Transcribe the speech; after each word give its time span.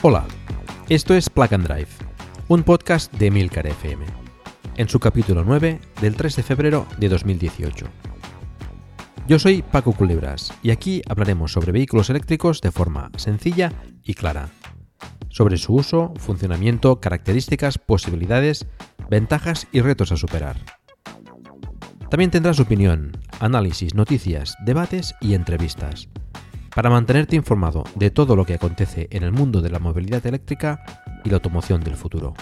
Hola, 0.00 0.24
esto 0.88 1.12
es 1.12 1.28
Plug 1.28 1.54
and 1.54 1.66
Drive, 1.66 1.88
un 2.46 2.62
podcast 2.62 3.12
de 3.14 3.32
Milcar 3.32 3.66
FM, 3.66 4.06
en 4.76 4.88
su 4.88 5.00
capítulo 5.00 5.42
9 5.42 5.80
del 6.00 6.14
3 6.14 6.36
de 6.36 6.42
febrero 6.44 6.86
de 6.98 7.08
2018. 7.08 7.84
Yo 9.26 9.40
soy 9.40 9.62
Paco 9.62 9.92
Culebras 9.92 10.54
y 10.62 10.70
aquí 10.70 11.02
hablaremos 11.08 11.50
sobre 11.50 11.72
vehículos 11.72 12.10
eléctricos 12.10 12.60
de 12.60 12.70
forma 12.70 13.10
sencilla 13.16 13.72
y 14.04 14.14
clara, 14.14 14.50
sobre 15.30 15.56
su 15.56 15.74
uso, 15.74 16.14
funcionamiento, 16.16 17.00
características, 17.00 17.78
posibilidades, 17.78 18.68
ventajas 19.10 19.66
y 19.72 19.80
retos 19.80 20.12
a 20.12 20.16
superar. 20.16 20.58
También 22.08 22.30
tendrás 22.30 22.60
opinión, 22.60 23.16
análisis, 23.40 23.96
noticias, 23.96 24.54
debates 24.64 25.16
y 25.20 25.34
entrevistas 25.34 26.08
para 26.78 26.90
mantenerte 26.90 27.34
informado 27.34 27.82
de 27.96 28.12
todo 28.12 28.36
lo 28.36 28.46
que 28.46 28.54
acontece 28.54 29.08
en 29.10 29.24
el 29.24 29.32
mundo 29.32 29.60
de 29.60 29.68
la 29.68 29.80
movilidad 29.80 30.24
eléctrica 30.24 30.80
y 31.24 31.28
la 31.28 31.34
automoción 31.34 31.82
del 31.82 31.96
futuro. 31.96 32.34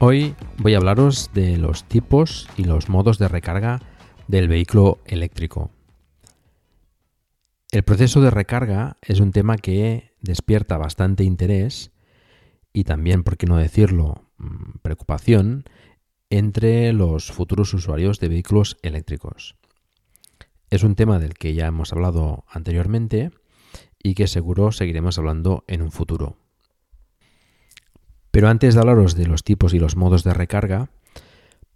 Hoy 0.00 0.34
voy 0.58 0.74
a 0.74 0.78
hablaros 0.78 1.30
de 1.32 1.56
los 1.56 1.84
tipos 1.84 2.48
y 2.56 2.64
los 2.64 2.88
modos 2.88 3.18
de 3.18 3.28
recarga 3.28 3.80
del 4.26 4.48
vehículo 4.48 4.98
eléctrico. 5.04 5.70
El 7.70 7.84
proceso 7.84 8.20
de 8.22 8.30
recarga 8.30 8.96
es 9.02 9.20
un 9.20 9.30
tema 9.30 9.56
que 9.56 10.14
despierta 10.20 10.78
bastante 10.78 11.22
interés 11.22 11.89
y 12.72 12.84
también, 12.84 13.22
por 13.22 13.36
qué 13.36 13.46
no 13.46 13.56
decirlo, 13.56 14.24
mm, 14.38 14.78
preocupación 14.82 15.64
entre 16.30 16.92
los 16.92 17.32
futuros 17.32 17.74
usuarios 17.74 18.20
de 18.20 18.28
vehículos 18.28 18.76
eléctricos. 18.82 19.56
Es 20.70 20.84
un 20.84 20.94
tema 20.94 21.18
del 21.18 21.34
que 21.34 21.54
ya 21.54 21.66
hemos 21.66 21.92
hablado 21.92 22.44
anteriormente 22.48 23.32
y 24.02 24.14
que 24.14 24.28
seguro 24.28 24.70
seguiremos 24.70 25.18
hablando 25.18 25.64
en 25.66 25.82
un 25.82 25.90
futuro. 25.90 26.36
Pero 28.30 28.48
antes 28.48 28.74
de 28.74 28.80
hablaros 28.80 29.16
de 29.16 29.26
los 29.26 29.42
tipos 29.42 29.74
y 29.74 29.80
los 29.80 29.96
modos 29.96 30.22
de 30.22 30.32
recarga, 30.32 30.90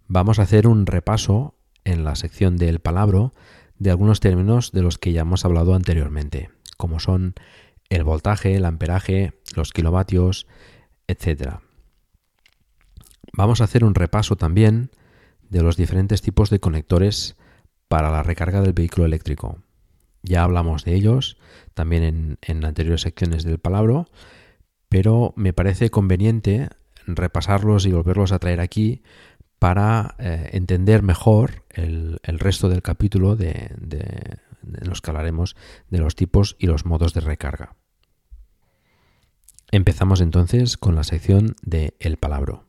vamos 0.07 0.39
a 0.39 0.43
hacer 0.43 0.67
un 0.67 0.85
repaso 0.85 1.55
en 1.83 2.05
la 2.05 2.15
sección 2.15 2.55
del 2.55 2.79
palabro 2.79 3.33
de 3.77 3.91
algunos 3.91 4.21
términos 4.21 4.71
de 4.71 4.81
los 4.81 4.97
que 4.97 5.11
ya 5.11 5.21
hemos 5.21 5.43
hablado 5.43 5.75
anteriormente, 5.75 6.49
como 6.77 7.01
son 7.01 7.35
el 7.89 8.05
voltaje, 8.05 8.55
el 8.55 8.65
amperaje, 8.65 9.33
los 9.55 9.73
kilovatios, 9.73 10.47
etc. 11.07 11.55
Vamos 13.33 13.61
a 13.61 13.65
hacer 13.65 13.83
un 13.83 13.95
repaso 13.95 14.35
también 14.35 14.91
de 15.49 15.61
los 15.61 15.77
diferentes 15.77 16.21
tipos 16.21 16.49
de 16.49 16.59
conectores 16.59 17.35
para 17.87 18.09
la 18.09 18.23
recarga 18.23 18.61
del 18.61 18.73
vehículo 18.73 19.05
eléctrico. 19.05 19.59
Ya 20.23 20.43
hablamos 20.43 20.85
de 20.85 20.95
ellos 20.95 21.37
también 21.73 22.37
en, 22.41 22.65
anteriores 22.65 23.01
secciones 23.01 23.43
del 23.43 23.59
palabra, 23.59 24.05
pero 24.89 25.33
me 25.35 25.53
parece 25.53 25.89
conveniente 25.89 26.69
repasarlos 27.05 27.85
y 27.85 27.91
volverlos 27.91 28.31
a 28.31 28.39
traer 28.39 28.59
aquí 28.59 29.03
para 29.59 30.15
eh, 30.17 30.49
entender 30.53 31.03
mejor 31.03 31.63
el, 31.69 32.19
resto 32.23 32.69
del 32.69 32.81
capítulo 32.81 33.35
de, 33.35 33.71
en 34.63 34.89
los 34.89 35.01
que 35.01 35.11
hablaremos 35.11 35.55
de 35.89 35.99
los 35.99 36.15
tipos 36.15 36.55
y 36.59 36.67
los 36.67 36.85
modos 36.85 37.13
de 37.13 37.21
recarga. 37.21 37.75
Empezamos 39.71 40.21
entonces 40.21 40.77
con 40.77 40.95
la 40.95 41.03
sección 41.03 41.55
de 41.61 41.95
El 41.99 42.17
Palabro. 42.17 42.65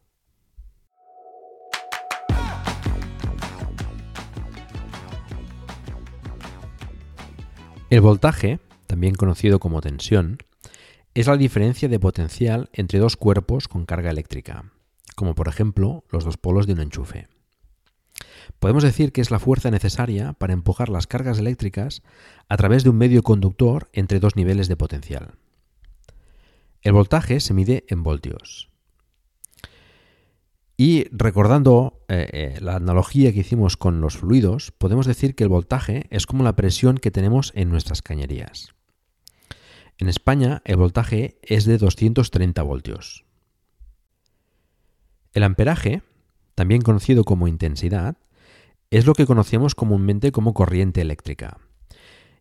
El 7.88 8.00
voltaje, 8.00 8.58
también 8.86 9.14
conocido 9.14 9.60
como 9.60 9.80
tensión, 9.80 10.38
es 11.14 11.28
la 11.28 11.36
diferencia 11.36 11.88
de 11.88 12.00
potencial 12.00 12.68
entre 12.72 12.98
dos 12.98 13.16
cuerpos 13.16 13.68
con 13.68 13.86
carga 13.86 14.10
eléctrica, 14.10 14.72
como 15.14 15.34
por 15.34 15.48
ejemplo 15.48 16.04
los 16.10 16.24
dos 16.24 16.36
polos 16.36 16.66
de 16.66 16.72
un 16.72 16.80
enchufe. 16.80 17.28
Podemos 18.58 18.82
decir 18.82 19.12
que 19.12 19.20
es 19.20 19.30
la 19.30 19.38
fuerza 19.38 19.70
necesaria 19.70 20.32
para 20.32 20.52
empujar 20.52 20.88
las 20.88 21.06
cargas 21.06 21.38
eléctricas 21.38 22.02
a 22.48 22.56
través 22.56 22.84
de 22.84 22.90
un 22.90 22.98
medio 22.98 23.22
conductor 23.22 23.88
entre 23.92 24.18
dos 24.18 24.34
niveles 24.34 24.68
de 24.68 24.76
potencial. 24.76 25.34
El 26.86 26.92
voltaje 26.92 27.40
se 27.40 27.52
mide 27.52 27.84
en 27.88 28.04
voltios. 28.04 28.70
Y 30.76 31.08
recordando 31.10 32.04
eh, 32.06 32.28
eh, 32.32 32.58
la 32.60 32.76
analogía 32.76 33.32
que 33.32 33.40
hicimos 33.40 33.76
con 33.76 34.00
los 34.00 34.18
fluidos, 34.18 34.70
podemos 34.70 35.04
decir 35.04 35.34
que 35.34 35.42
el 35.42 35.50
voltaje 35.50 36.06
es 36.10 36.26
como 36.26 36.44
la 36.44 36.54
presión 36.54 36.98
que 36.98 37.10
tenemos 37.10 37.50
en 37.56 37.70
nuestras 37.70 38.02
cañerías. 38.02 38.68
En 39.98 40.08
España 40.08 40.62
el 40.64 40.76
voltaje 40.76 41.40
es 41.42 41.64
de 41.64 41.76
230 41.76 42.62
voltios. 42.62 43.24
El 45.32 45.42
amperaje, 45.42 46.02
también 46.54 46.82
conocido 46.82 47.24
como 47.24 47.48
intensidad, 47.48 48.16
es 48.90 49.06
lo 49.06 49.14
que 49.14 49.26
conocemos 49.26 49.74
comúnmente 49.74 50.30
como 50.30 50.54
corriente 50.54 51.00
eléctrica 51.00 51.58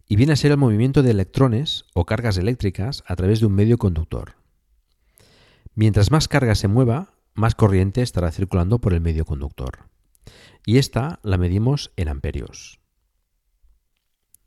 y 0.08 0.16
viene 0.16 0.34
a 0.34 0.36
ser 0.36 0.52
el 0.52 0.58
movimiento 0.58 1.04
de 1.04 1.12
electrones 1.12 1.86
o 1.94 2.06
cargas 2.06 2.38
eléctricas 2.38 3.04
a 3.08 3.16
través 3.16 3.40
de 3.40 3.48
un 3.48 3.54
medio 3.54 3.78
conductor. 3.78 4.36
Mientras 5.74 6.12
más 6.12 6.28
carga 6.28 6.56
se 6.56 6.68
mueva, 6.68 7.14
más 7.34 7.56
corriente 7.56 8.02
estará 8.02 8.32
circulando 8.32 8.80
por 8.80 8.94
el 8.94 9.02
medio 9.02 9.26
conductor. 9.26 9.90
Y 10.66 10.78
esta 10.78 11.20
la 11.22 11.38
medimos 11.38 11.92
en 11.96 12.08
amperios. 12.08 12.80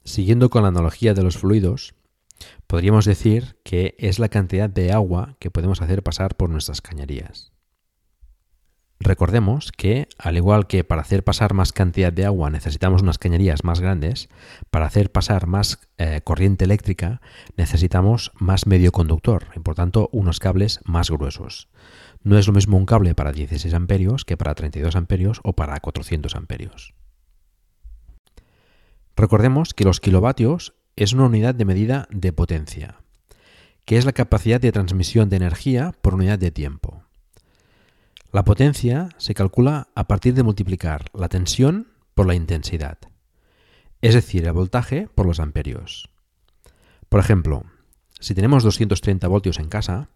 Siguiendo 0.05 0.49
con 0.49 0.63
la 0.63 0.69
analogía 0.69 1.13
de 1.13 1.23
los 1.23 1.37
fluidos, 1.37 1.95
podríamos 2.67 3.05
decir 3.05 3.59
que 3.63 3.95
es 3.99 4.19
la 4.19 4.29
cantidad 4.29 4.71
de 4.71 4.93
agua 4.93 5.37
que 5.39 5.51
podemos 5.51 5.83
hacer 5.83 6.03
pasar 6.03 6.35
por 6.37 6.49
nuestras 6.49 6.81
cañerías. 6.81 7.53
Recordemos 9.01 9.71
que, 9.71 10.09
al 10.19 10.37
igual 10.37 10.67
que 10.67 10.83
para 10.83 11.03
hacer 11.03 11.23
pasar 11.23 11.55
más 11.55 11.73
cantidad 11.73 12.13
de 12.13 12.25
agua 12.25 12.51
necesitamos 12.51 13.03
unas 13.03 13.19
cañerías 13.19 13.63
más 13.63 13.81
grandes, 13.81 14.29
para 14.71 14.87
hacer 14.87 15.13
pasar 15.13 15.47
más 15.47 15.79
eh, 15.99 16.21
corriente 16.25 16.65
eléctrica 16.65 17.21
necesitamos 17.57 18.33
más 18.35 18.67
medio 18.67 18.91
conductor 18.91 19.47
y 19.55 19.61
por 19.61 19.77
tanto 19.77 20.09
unos 20.13 20.41
cables 20.41 20.81
más 20.85 21.11
gruesos. 21.11 21.69
No 22.25 22.37
es 22.39 22.49
lo 22.49 22.53
mismo 22.53 22.77
un 22.77 22.87
cable 22.87 23.15
para 23.15 23.31
16 23.31 23.73
amperios 23.73 24.25
que 24.25 24.37
para 24.37 24.55
32 24.55 24.97
amperios 24.97 25.41
o 25.45 25.53
para 25.53 25.79
400 25.79 26.35
amperios. 26.35 26.95
Recordemos 29.17 29.75
que 29.75 29.85
los 29.85 30.01
kilovatios 30.01 30.75
es 30.97 31.13
una 31.13 31.27
unidad 31.27 31.55
de 31.55 31.65
medida 31.65 32.09
de 32.11 32.33
potencia, 32.33 33.01
que 33.85 33.97
es 33.97 34.05
la 34.05 34.13
capacidad 34.13 34.61
de 34.61 34.73
transmisión 34.73 35.29
de 35.29 35.37
energía 35.37 35.93
por 36.03 36.15
unidad 36.15 36.39
de 36.41 36.51
tiempo. 36.51 37.08
La 38.31 38.45
potencia 38.45 39.09
se 39.17 39.33
calcula 39.33 39.89
a 39.95 40.07
partir 40.07 40.35
de 40.35 40.43
multiplicar 40.43 41.07
la 41.15 41.31
tensión 41.31 41.95
por 42.15 42.27
la 42.27 42.35
intensidad, 42.35 42.99
es 44.03 44.13
decir, 44.13 44.47
el 44.47 44.53
voltaje 44.53 45.09
por 45.15 45.25
los 45.25 45.41
amperios. 45.41 46.11
Por 47.09 47.21
ejemplo, 47.21 47.65
si 48.21 48.35
tenemos 48.35 48.65
230 48.65 49.27
voltios 49.29 49.59
en 49.59 49.71
casa 49.71 50.11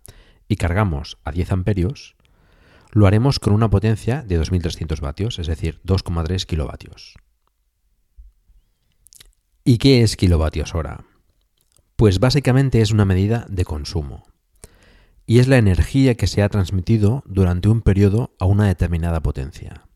y 0.46 0.56
cargamos 0.56 1.16
a 1.24 1.32
10 1.32 1.52
amperios, 1.52 2.14
lo 2.90 3.06
haremos 3.06 3.38
con 3.38 3.54
una 3.54 3.70
potencia 3.70 4.22
de 4.22 4.36
2300 4.36 5.00
vatios, 5.00 5.38
es 5.38 5.46
decir, 5.46 5.80
2,3 5.86 6.44
kilovatios. 6.44 7.14
¿Y 9.64 9.78
qué 9.78 10.02
es 10.02 10.16
kilovatios 10.18 10.74
hora? 10.74 11.06
Pues 11.96 12.20
básicamente 12.20 12.82
es 12.82 12.90
una 12.90 13.06
medida 13.06 13.46
de 13.48 13.64
consumo. 13.64 14.26
Y 15.26 15.38
es 15.38 15.48
la 15.48 15.58
energía 15.58 16.14
que 16.16 16.26
se 16.26 16.42
ha 16.42 16.48
transmitido 16.48 17.22
durante 17.26 17.68
un 17.68 17.82
periodo 17.82 18.34
a 18.38 18.46
una 18.46 18.66
determinada 18.66 19.20
potencia. 19.20 19.86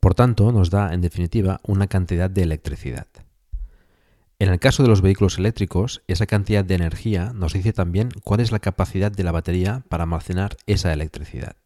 Por 0.00 0.14
tanto, 0.14 0.52
nos 0.52 0.70
da, 0.70 0.92
en 0.92 1.00
definitiva, 1.00 1.60
una 1.64 1.86
cantidad 1.86 2.30
de 2.30 2.42
electricidad. 2.42 3.06
En 4.38 4.50
el 4.50 4.58
caso 4.58 4.82
de 4.82 4.88
los 4.88 5.00
vehículos 5.00 5.38
eléctricos, 5.38 6.02
esa 6.08 6.26
cantidad 6.26 6.64
de 6.64 6.74
energía 6.74 7.32
nos 7.34 7.52
dice 7.52 7.72
también 7.72 8.10
cuál 8.24 8.40
es 8.40 8.52
la 8.52 8.58
capacidad 8.58 9.10
de 9.10 9.24
la 9.24 9.32
batería 9.32 9.82
para 9.88 10.04
almacenar 10.04 10.56
esa 10.66 10.92
electricidad. 10.92 11.56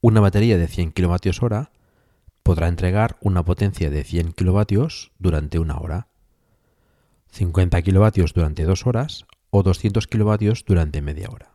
Una 0.00 0.20
batería 0.20 0.58
de 0.58 0.68
100 0.68 0.92
kWh 0.92 1.68
podrá 2.42 2.68
entregar 2.68 3.16
una 3.20 3.44
potencia 3.44 3.90
de 3.90 4.04
100 4.04 4.32
kW 4.32 4.86
durante 5.18 5.58
una 5.58 5.78
hora, 5.78 6.08
50 7.30 7.82
kW 7.82 8.08
durante 8.34 8.64
dos 8.64 8.86
horas 8.86 9.26
o 9.56 9.62
200 9.62 10.06
kW 10.06 10.52
durante 10.66 11.00
media 11.00 11.28
hora. 11.30 11.50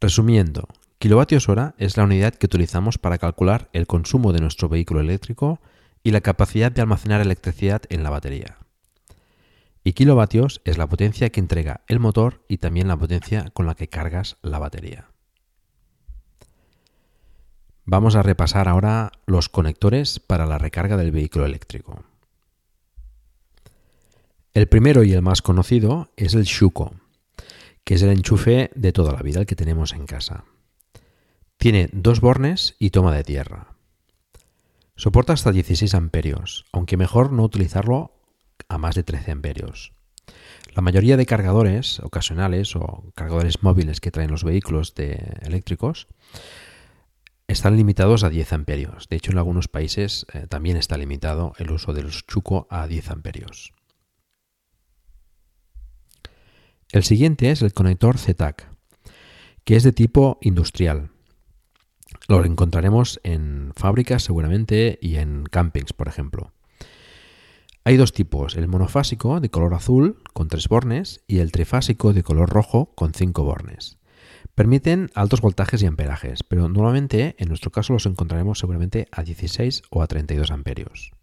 Resumiendo, 0.00 0.68
kilovatios 0.98 1.48
hora 1.48 1.74
es 1.78 1.96
la 1.96 2.04
unidad 2.04 2.34
que 2.34 2.46
utilizamos 2.46 2.96
para 2.98 3.18
calcular 3.18 3.68
el 3.72 3.88
consumo 3.88 4.32
de 4.32 4.40
nuestro 4.40 4.68
vehículo 4.68 5.00
eléctrico 5.00 5.60
y 6.04 6.12
la 6.12 6.20
capacidad 6.20 6.70
de 6.70 6.80
almacenar 6.80 7.20
electricidad 7.20 7.82
en 7.88 8.04
la 8.04 8.10
batería. 8.10 8.58
Y 9.82 9.94
kilovatios 9.94 10.60
es 10.64 10.78
la 10.78 10.88
potencia 10.88 11.30
que 11.30 11.40
entrega 11.40 11.80
el 11.88 11.98
motor 11.98 12.44
y 12.48 12.58
también 12.58 12.86
la 12.86 12.96
potencia 12.96 13.50
con 13.50 13.66
la 13.66 13.74
que 13.74 13.88
cargas 13.88 14.36
la 14.42 14.60
batería. 14.60 15.10
Vamos 17.84 18.14
a 18.14 18.22
repasar 18.22 18.68
ahora 18.68 19.12
los 19.26 19.48
conectores 19.48 20.20
para 20.20 20.46
la 20.46 20.58
recarga 20.58 20.96
del 20.96 21.10
vehículo 21.10 21.46
eléctrico. 21.46 22.04
El 24.56 24.68
primero 24.68 25.04
y 25.04 25.12
el 25.12 25.20
más 25.20 25.42
conocido 25.42 26.08
es 26.16 26.32
el 26.32 26.44
Shuko, 26.44 26.94
que 27.84 27.92
es 27.92 28.00
el 28.00 28.08
enchufe 28.08 28.70
de 28.74 28.90
toda 28.90 29.12
la 29.12 29.20
vida, 29.20 29.40
el 29.40 29.44
que 29.44 29.54
tenemos 29.54 29.92
en 29.92 30.06
casa. 30.06 30.44
Tiene 31.58 31.90
dos 31.92 32.22
bornes 32.22 32.74
y 32.78 32.88
toma 32.88 33.14
de 33.14 33.22
tierra. 33.22 33.76
Soporta 34.94 35.34
hasta 35.34 35.52
16 35.52 35.94
amperios, 35.94 36.64
aunque 36.72 36.96
mejor 36.96 37.32
no 37.32 37.42
utilizarlo 37.42 38.12
a 38.66 38.78
más 38.78 38.94
de 38.94 39.02
13 39.02 39.32
amperios. 39.32 39.92
La 40.74 40.80
mayoría 40.80 41.18
de 41.18 41.26
cargadores 41.26 42.00
ocasionales 42.00 42.76
o 42.76 43.12
cargadores 43.14 43.62
móviles 43.62 44.00
que 44.00 44.10
traen 44.10 44.30
los 44.30 44.42
vehículos 44.42 44.94
eléctricos 44.96 46.08
están 47.46 47.76
limitados 47.76 48.24
a 48.24 48.30
10 48.30 48.54
amperios. 48.54 49.06
De 49.10 49.16
hecho, 49.16 49.32
en 49.32 49.36
algunos 49.36 49.68
países 49.68 50.24
eh, 50.32 50.46
también 50.48 50.78
está 50.78 50.96
limitado 50.96 51.52
el 51.58 51.72
uso 51.72 51.92
del 51.92 52.10
chuco 52.10 52.66
a 52.70 52.86
10 52.86 53.10
amperios. 53.10 53.75
El 56.92 57.02
siguiente 57.02 57.50
es 57.50 57.62
el 57.62 57.72
conector 57.72 58.16
ZTAC, 58.16 58.68
que 59.64 59.74
es 59.74 59.82
de 59.82 59.92
tipo 59.92 60.38
industrial. 60.40 61.10
Lo 62.28 62.44
encontraremos 62.44 63.20
en 63.24 63.72
fábricas 63.74 64.22
seguramente 64.22 64.96
y 65.02 65.16
en 65.16 65.44
campings, 65.44 65.92
por 65.92 66.06
ejemplo. 66.06 66.52
Hay 67.82 67.96
dos 67.96 68.12
tipos, 68.12 68.56
el 68.56 68.68
monofásico 68.68 69.40
de 69.40 69.50
color 69.50 69.74
azul 69.74 70.22
con 70.32 70.48
tres 70.48 70.68
bornes 70.68 71.22
y 71.26 71.38
el 71.38 71.50
trifásico 71.50 72.12
de 72.12 72.22
color 72.22 72.50
rojo 72.50 72.92
con 72.94 73.14
cinco 73.14 73.42
bornes. 73.42 73.98
Permiten 74.54 75.10
altos 75.14 75.40
voltajes 75.40 75.82
y 75.82 75.86
amperajes, 75.86 76.44
pero 76.44 76.68
normalmente 76.68 77.34
en 77.38 77.48
nuestro 77.48 77.72
caso 77.72 77.94
los 77.94 78.06
encontraremos 78.06 78.60
seguramente 78.60 79.08
a 79.10 79.24
16 79.24 79.82
o 79.90 80.02
a 80.02 80.06
32 80.06 80.52
amperios. 80.52 81.15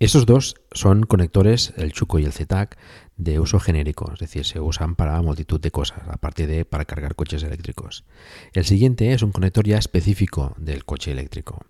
Esos 0.00 0.24
dos 0.24 0.56
son 0.72 1.02
conectores, 1.02 1.74
el 1.76 1.92
Chuco 1.92 2.18
y 2.18 2.24
el 2.24 2.32
ZTAC, 2.32 2.78
de 3.18 3.38
uso 3.38 3.60
genérico, 3.60 4.10
es 4.14 4.18
decir, 4.18 4.46
se 4.46 4.58
usan 4.58 4.96
para 4.96 5.20
multitud 5.20 5.60
de 5.60 5.70
cosas, 5.70 6.08
aparte 6.08 6.46
de 6.46 6.64
para 6.64 6.86
cargar 6.86 7.14
coches 7.14 7.42
eléctricos. 7.42 8.06
El 8.54 8.64
siguiente 8.64 9.12
es 9.12 9.20
un 9.20 9.30
conector 9.30 9.66
ya 9.66 9.76
específico 9.76 10.54
del 10.56 10.86
coche 10.86 11.12
eléctrico. 11.12 11.66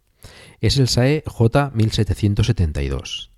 Es 0.60 0.78
el 0.78 0.86
SAE 0.86 1.24
J1772, 1.24 3.30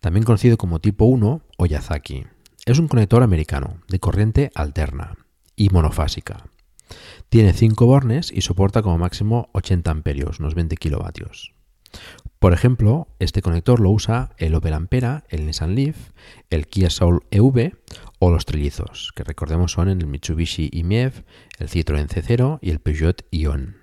también 0.00 0.24
conocido 0.24 0.56
como 0.56 0.80
tipo 0.80 1.04
1 1.04 1.40
o 1.56 1.66
Yazaki. 1.66 2.26
Es 2.66 2.80
un 2.80 2.88
conector 2.88 3.22
americano 3.22 3.80
de 3.86 4.00
corriente 4.00 4.50
alterna 4.56 5.18
y 5.54 5.68
monofásica. 5.68 6.48
Tiene 7.28 7.52
5 7.52 7.86
bornes 7.86 8.32
y 8.34 8.40
soporta 8.40 8.82
como 8.82 8.98
máximo 8.98 9.50
80 9.52 9.88
amperios, 9.88 10.40
unos 10.40 10.56
20 10.56 10.76
kilovatios. 10.78 11.54
Por 12.42 12.54
ejemplo, 12.54 13.06
este 13.20 13.40
conector 13.40 13.78
lo 13.78 13.90
usa 13.90 14.34
el 14.36 14.56
Opel 14.56 14.72
Ampera, 14.72 15.22
el 15.28 15.46
Nissan 15.46 15.76
Leaf, 15.76 16.10
el 16.50 16.66
Kia 16.66 16.90
Soul 16.90 17.20
EV 17.30 17.78
o 18.18 18.32
los 18.32 18.46
trillizos, 18.46 19.12
que 19.14 19.22
recordemos 19.22 19.70
son 19.70 19.88
el 19.88 20.04
Mitsubishi 20.08 20.68
IMIEV, 20.72 21.22
el 21.60 21.68
Citroën 21.68 22.08
C0 22.08 22.58
y 22.60 22.70
el 22.70 22.80
Peugeot 22.80 23.24
Ion. 23.30 23.76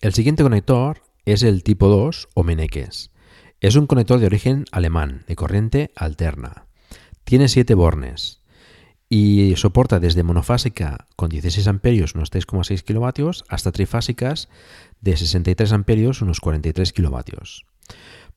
El 0.00 0.12
siguiente 0.14 0.42
conector 0.42 1.02
es 1.26 1.44
el 1.44 1.62
tipo 1.62 1.86
2 1.86 2.26
o 2.34 2.42
Meneques. 2.42 3.12
Es 3.60 3.76
un 3.76 3.86
conector 3.86 4.18
de 4.18 4.26
origen 4.26 4.64
alemán, 4.72 5.22
de 5.28 5.36
corriente 5.36 5.92
alterna. 5.94 6.66
Tiene 7.22 7.46
7 7.46 7.72
bornes 7.74 8.37
y 9.08 9.54
soporta 9.56 10.00
desde 10.00 10.22
monofásica 10.22 11.06
con 11.16 11.30
16 11.30 11.66
amperios, 11.68 12.14
unos 12.14 12.30
3,6 12.30 12.82
kilovatios, 12.82 13.44
hasta 13.48 13.72
trifásicas 13.72 14.48
de 15.00 15.16
63 15.16 15.72
amperios, 15.72 16.20
unos 16.20 16.40
43 16.40 16.92
kilovatios. 16.92 17.64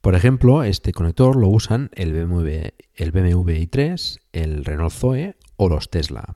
Por 0.02 0.16
ejemplo, 0.16 0.64
este 0.64 0.94
conector 0.94 1.36
lo 1.36 1.48
usan 1.48 1.92
el 1.94 2.14
BMW, 2.14 2.70
el 2.96 3.12
BMW 3.12 3.52
i3, 3.52 4.20
el 4.32 4.66
Renault 4.66 4.94
Zoe 4.94 5.36
o 5.58 5.70
los 5.70 5.92
Tesla. 5.92 6.36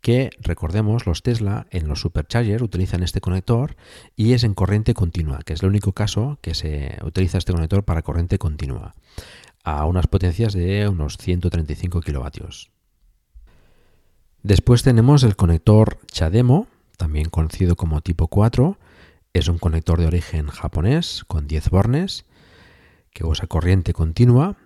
Que 0.00 0.30
recordemos, 0.40 1.06
los 1.06 1.22
Tesla 1.22 1.66
en 1.70 1.88
los 1.88 2.00
superchargers 2.00 2.62
utilizan 2.62 3.02
este 3.02 3.20
conector 3.20 3.76
y 4.16 4.32
es 4.32 4.44
en 4.44 4.54
corriente 4.54 4.94
continua, 4.94 5.40
que 5.44 5.52
es 5.52 5.62
el 5.62 5.68
único 5.68 5.92
caso 5.92 6.38
que 6.40 6.54
se 6.54 6.98
utiliza 7.04 7.38
este 7.38 7.52
conector 7.52 7.84
para 7.84 8.02
corriente 8.02 8.38
continua, 8.38 8.94
a 9.62 9.84
unas 9.84 10.06
potencias 10.06 10.54
de 10.54 10.88
unos 10.88 11.18
135 11.18 12.00
kilovatios. 12.00 12.71
Después 14.42 14.82
tenemos 14.82 15.22
el 15.22 15.36
conector 15.36 15.98
Chademo, 16.06 16.66
también 16.96 17.30
conocido 17.30 17.76
como 17.76 18.00
tipo 18.00 18.26
4. 18.26 18.76
Es 19.34 19.46
un 19.46 19.58
conector 19.58 20.00
de 20.00 20.06
origen 20.06 20.48
japonés 20.48 21.24
con 21.28 21.46
10 21.46 21.70
bornes 21.70 22.24
que 23.12 23.24
usa 23.24 23.46
corriente 23.46 23.92
continua. 23.92 24.56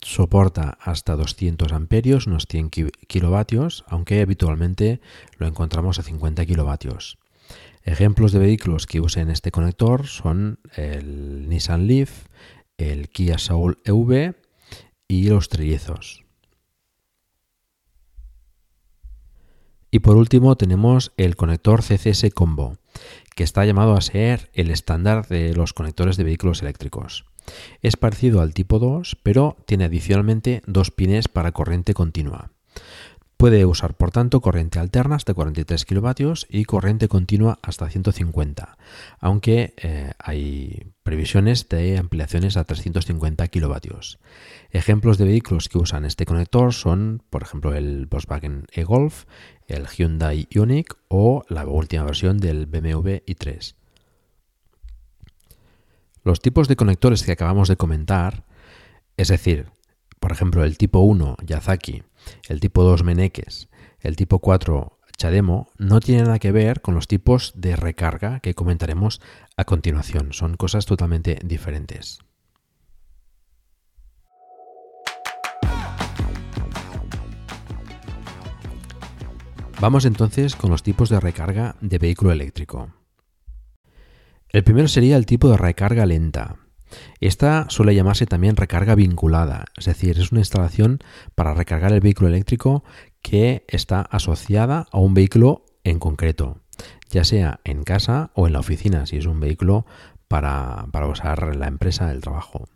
Soporta 0.00 0.78
hasta 0.80 1.16
200 1.16 1.72
amperios, 1.72 2.28
unos 2.28 2.46
100 2.48 2.70
kilovatios, 3.08 3.84
aunque 3.88 4.20
habitualmente 4.20 5.00
lo 5.38 5.48
encontramos 5.48 5.98
a 5.98 6.02
50 6.02 6.46
kilovatios. 6.46 7.18
Ejemplos 7.82 8.30
de 8.30 8.38
vehículos 8.38 8.86
que 8.86 9.00
usen 9.00 9.30
este 9.30 9.50
conector 9.50 10.06
son 10.06 10.60
el 10.76 11.48
Nissan 11.48 11.88
Leaf, 11.88 12.26
el 12.78 13.08
Kia 13.08 13.38
Soul 13.38 13.78
EV 13.84 14.34
y 15.08 15.28
los 15.28 15.48
trillizos. 15.48 16.25
Y 19.96 20.00
por 20.00 20.18
último 20.18 20.56
tenemos 20.56 21.14
el 21.16 21.36
conector 21.36 21.82
CCS 21.82 22.26
Combo, 22.34 22.76
que 23.34 23.44
está 23.44 23.64
llamado 23.64 23.94
a 23.94 24.02
ser 24.02 24.50
el 24.52 24.70
estándar 24.70 25.26
de 25.26 25.54
los 25.54 25.72
conectores 25.72 26.18
de 26.18 26.24
vehículos 26.24 26.60
eléctricos. 26.60 27.24
Es 27.80 27.96
parecido 27.96 28.42
al 28.42 28.52
tipo 28.52 28.78
2, 28.78 29.16
pero 29.22 29.56
tiene 29.64 29.86
adicionalmente 29.86 30.60
dos 30.66 30.90
pines 30.90 31.28
para 31.28 31.52
corriente 31.52 31.94
continua. 31.94 32.50
Puede 33.36 33.66
usar, 33.66 33.94
por 33.94 34.12
tanto, 34.12 34.40
corriente 34.40 34.78
alterna 34.78 35.16
hasta 35.16 35.34
43 35.34 35.84
kilovatios 35.84 36.46
y 36.48 36.64
corriente 36.64 37.06
continua 37.06 37.58
hasta 37.60 37.90
150, 37.90 38.78
aunque 39.20 39.74
eh, 39.76 40.12
hay 40.18 40.94
previsiones 41.02 41.68
de 41.68 41.98
ampliaciones 41.98 42.56
a 42.56 42.64
350 42.64 43.46
kilovatios. 43.48 44.18
Ejemplos 44.70 45.18
de 45.18 45.26
vehículos 45.26 45.68
que 45.68 45.76
usan 45.76 46.06
este 46.06 46.24
conector 46.24 46.72
son, 46.72 47.22
por 47.28 47.42
ejemplo, 47.42 47.74
el 47.74 48.06
Volkswagen 48.06 48.64
e-Golf, 48.72 49.24
el 49.66 49.86
Hyundai 49.86 50.48
Ioniq 50.50 50.94
o 51.08 51.44
la 51.50 51.66
última 51.66 52.04
versión 52.04 52.38
del 52.38 52.64
BMW 52.64 53.20
i3. 53.26 53.74
Los 56.24 56.40
tipos 56.40 56.68
de 56.68 56.76
conectores 56.76 57.22
que 57.22 57.32
acabamos 57.32 57.68
de 57.68 57.76
comentar, 57.76 58.44
es 59.18 59.28
decir, 59.28 59.66
por 60.20 60.32
ejemplo, 60.32 60.64
el 60.64 60.78
tipo 60.78 61.00
1 61.00 61.36
Yazaki, 61.44 62.02
el 62.48 62.60
tipo 62.60 62.82
2 62.82 63.04
Meneques, 63.04 63.68
el 64.00 64.16
tipo 64.16 64.38
4 64.38 64.98
Chademo, 65.16 65.70
no 65.78 66.00
tienen 66.00 66.24
nada 66.24 66.38
que 66.38 66.52
ver 66.52 66.82
con 66.82 66.94
los 66.94 67.08
tipos 67.08 67.52
de 67.56 67.74
recarga 67.74 68.40
que 68.40 68.54
comentaremos 68.54 69.20
a 69.56 69.64
continuación. 69.64 70.32
Son 70.32 70.56
cosas 70.56 70.84
totalmente 70.84 71.38
diferentes. 71.42 72.18
Vamos 79.80 80.06
entonces 80.06 80.56
con 80.56 80.70
los 80.70 80.82
tipos 80.82 81.10
de 81.10 81.20
recarga 81.20 81.76
de 81.80 81.98
vehículo 81.98 82.32
eléctrico. 82.32 82.94
El 84.48 84.64
primero 84.64 84.88
sería 84.88 85.16
el 85.16 85.26
tipo 85.26 85.50
de 85.50 85.58
recarga 85.58 86.06
lenta, 86.06 86.56
Esta 87.20 87.66
suele 87.68 87.94
llamarse 87.94 88.26
también 88.26 88.56
recarga 88.56 88.94
vinculada, 88.94 89.66
es 89.76 89.86
decir, 89.86 90.18
es 90.18 90.32
una 90.32 90.40
instalación 90.40 91.00
para 91.34 91.54
recargar 91.54 91.92
el 91.92 92.00
vehículo 92.00 92.28
eléctrico 92.28 92.84
que 93.22 93.64
está 93.68 94.00
asociada 94.02 94.86
a 94.92 94.98
un 94.98 95.14
vehículo 95.14 95.64
en 95.84 95.98
concreto, 95.98 96.60
ya 97.10 97.24
sea 97.24 97.60
en 97.64 97.82
casa 97.84 98.30
o 98.34 98.46
en 98.46 98.52
la 98.52 98.60
oficina, 98.60 99.06
si 99.06 99.16
es 99.16 99.26
un 99.26 99.40
vehículo 99.40 99.86
para, 100.28 100.86
usar 101.08 101.50
en 101.52 101.60
la 101.60 101.68
empresa 101.68 102.06
del 102.06 102.20
trabajo. 102.20 102.68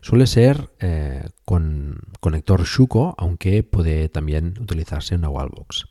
Suele 0.00 0.26
ser 0.26 0.70
eh, 0.80 1.28
con 1.44 2.00
conector 2.20 2.64
Shuko, 2.64 3.14
aunque 3.16 3.62
puede 3.62 4.08
también 4.08 4.54
utilizarse 4.60 5.14
una 5.14 5.30
wallbox. 5.30 5.86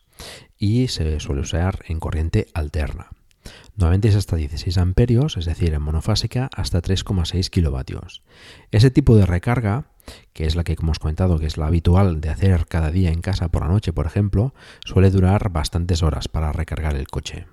Y 0.58 0.88
se 0.88 1.20
suele 1.20 1.42
usar 1.42 1.80
en 1.88 2.00
corriente 2.00 2.48
alterna. 2.54 3.10
Normalmente 3.76 4.08
es 4.08 4.16
hasta 4.16 4.36
16 4.36 4.78
amperios, 4.78 5.38
es 5.38 5.46
decir, 5.46 5.74
en 5.74 5.82
monofásica 5.82 6.50
hasta 6.56 6.82
3,6 6.82 7.50
kilovatios. 7.50 8.24
Ese 8.72 8.92
tipo 8.92 9.16
de 9.16 9.26
recarga, 9.26 9.88
que 10.34 10.46
es 10.46 10.56
la 10.56 10.64
que 10.64 10.76
hemos 10.80 11.00
comentado, 11.00 11.40
que 11.40 11.46
es 11.46 11.58
la 11.58 11.68
habitual 11.68 12.22
de 12.22 12.30
hacer 12.30 12.66
cada 12.68 12.92
día 12.92 13.12
en 13.12 13.22
casa 13.22 13.50
por 13.50 13.64
la 13.64 13.70
noche, 13.70 13.94
por 13.94 14.06
ejemplo, 14.06 14.54
suele 14.86 15.12
durar 15.12 15.50
bastantes 15.50 16.04
horas 16.04 16.28
para 16.28 16.52
recargar 16.52 16.96
el 16.96 17.08
coche. 17.08 17.48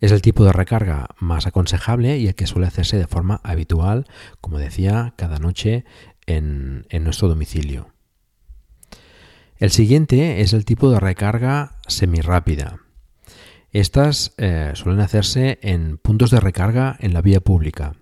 Es 0.00 0.12
el 0.12 0.22
tipo 0.22 0.44
de 0.44 0.52
recarga 0.52 1.08
más 1.18 1.46
aconsejable 1.46 2.18
y 2.18 2.26
el 2.26 2.34
que 2.34 2.46
suele 2.46 2.66
hacerse 2.66 2.98
de 2.98 3.06
forma 3.06 3.40
habitual, 3.42 4.06
como 4.40 4.58
decía, 4.58 5.14
cada 5.16 5.38
noche 5.38 5.84
en, 6.26 6.86
nuestro 7.00 7.28
domicilio. 7.28 7.88
El 9.56 9.70
siguiente 9.70 10.40
es 10.40 10.52
el 10.52 10.64
tipo 10.64 10.90
de 10.90 11.00
recarga 11.00 11.78
semirápida. 11.86 12.80
Estas 13.74 14.34
eh, 14.38 14.70
suelen 14.74 15.00
hacerse 15.00 15.58
en 15.60 15.98
puntos 15.98 16.30
de 16.30 16.38
recarga 16.38 16.96
en 17.00 17.12
la 17.12 17.22
vía 17.22 17.40
pública. 17.40 17.96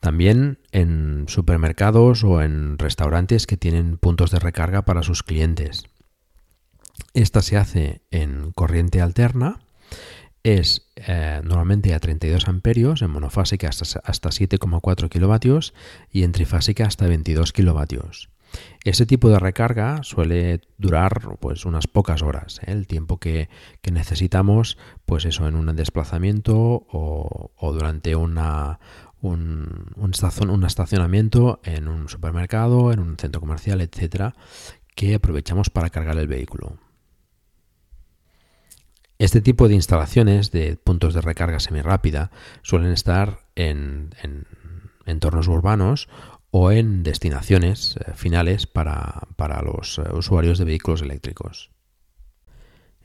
También 0.00 0.60
en 0.72 1.26
supermercados 1.28 2.24
o 2.24 2.40
en 2.40 2.78
restaurantes 2.78 3.46
que 3.46 3.58
tienen 3.58 3.98
puntos 3.98 4.30
de 4.30 4.38
recarga 4.38 4.86
para 4.86 5.02
sus 5.02 5.22
clientes. 5.22 5.84
Esta 7.12 7.42
se 7.42 7.58
hace 7.58 8.00
en 8.10 8.50
corriente 8.52 9.02
alterna, 9.02 9.60
es 10.42 10.90
eh, 10.96 11.42
normalmente 11.44 11.92
a 11.92 12.00
32 12.00 12.48
amperios, 12.48 13.02
en 13.02 13.10
monofásica 13.10 13.68
hasta, 13.68 14.00
hasta 14.02 14.30
7,4 14.30 15.10
kilovatios 15.10 15.74
y 16.10 16.22
en 16.22 16.32
trifásica 16.32 16.86
hasta 16.86 17.06
22 17.06 17.52
kilovatios. 17.52 18.31
Ese 18.84 19.06
tipo 19.06 19.28
de 19.28 19.38
recarga 19.38 20.02
suele 20.02 20.60
durar 20.76 21.38
pues 21.40 21.64
unas 21.64 21.86
pocas 21.86 22.22
horas, 22.22 22.60
¿eh? 22.62 22.72
el 22.72 22.86
tiempo 22.86 23.18
que, 23.18 23.48
necesitamos, 23.90 24.76
pues 25.06 25.24
eso, 25.24 25.46
en 25.46 25.54
un 25.54 25.74
desplazamiento 25.76 26.54
o, 26.90 27.72
durante 27.72 28.16
una, 28.16 28.80
un, 29.20 29.92
un, 29.96 30.64
estacionamiento 30.64 31.60
en 31.64 31.86
un 31.86 32.08
supermercado, 32.08 32.92
en 32.92 32.98
un 32.98 33.16
centro 33.16 33.40
comercial, 33.40 33.80
etcétera, 33.80 34.34
que 34.96 35.14
aprovechamos 35.14 35.70
para 35.70 35.90
cargar 35.90 36.18
el 36.18 36.26
vehículo. 36.26 36.78
Este 39.18 39.40
tipo 39.40 39.68
de 39.68 39.74
instalaciones 39.74 40.50
de 40.50 40.76
puntos 40.76 41.14
de 41.14 41.20
recarga 41.20 41.60
semirápida 41.60 42.32
suelen 42.62 42.90
estar 42.90 43.46
en 43.54 44.10
entornos 45.06 45.48
urbanos 45.48 46.08
o 46.52 46.70
en 46.70 47.02
destinaciones 47.02 47.96
eh, 47.96 48.12
finales 48.14 48.66
para, 48.66 49.26
los 49.64 49.98
eh, 49.98 50.02
usuarios 50.12 50.58
de 50.58 50.66
vehículos 50.66 51.00
eléctricos. 51.00 51.70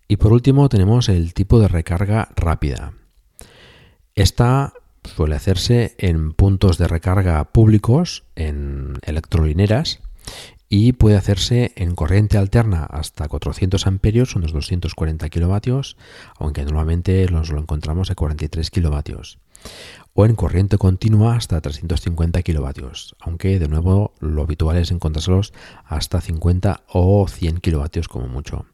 Y 0.10 0.18
por 0.18 0.34
último 0.34 0.70
tenemos 0.70 1.10
el 1.10 1.34
tipo 1.34 1.60
de 1.60 1.70
recarga 1.70 2.30
rápida. 2.36 2.94
Esta 4.16 4.74
suele 5.04 5.36
hacerse 5.36 5.96
en 5.98 6.34
puntos 6.34 6.78
de 6.78 6.88
recarga 6.88 7.44
públicos, 7.46 8.26
en 8.36 9.00
electrolineras, 9.04 10.02
y 10.68 10.92
puede 10.92 11.16
hacerse 11.16 11.72
en 11.78 11.96
corriente 11.96 12.38
alterna 12.38 12.84
hasta 12.84 13.30
400 13.30 13.88
amperios, 13.88 14.36
unos 14.36 14.52
240 14.52 15.30
kilovatios, 15.30 15.96
aunque 16.38 16.66
normalmente 16.66 17.26
nos 17.32 17.50
lo 17.50 17.62
encontramos 17.62 18.12
a 18.12 18.16
43 18.16 18.70
kilovatios 18.72 19.40
o 20.20 20.26
en 20.26 20.36
corriente 20.36 20.80
continua 20.80 21.36
hasta 21.36 21.62
350 21.62 22.42
kilovatios, 22.42 23.16
aunque 23.20 23.60
de 23.60 23.68
nuevo 23.68 24.16
lo 24.20 24.42
habitual 24.42 24.78
es 24.78 24.90
encontrárselos 24.90 25.54
hasta 25.86 26.22
50 26.22 26.82
o 26.88 27.28
100 27.28 27.60
kilovatios 27.60 28.08
como 28.08 28.28
mucho. 28.28 28.66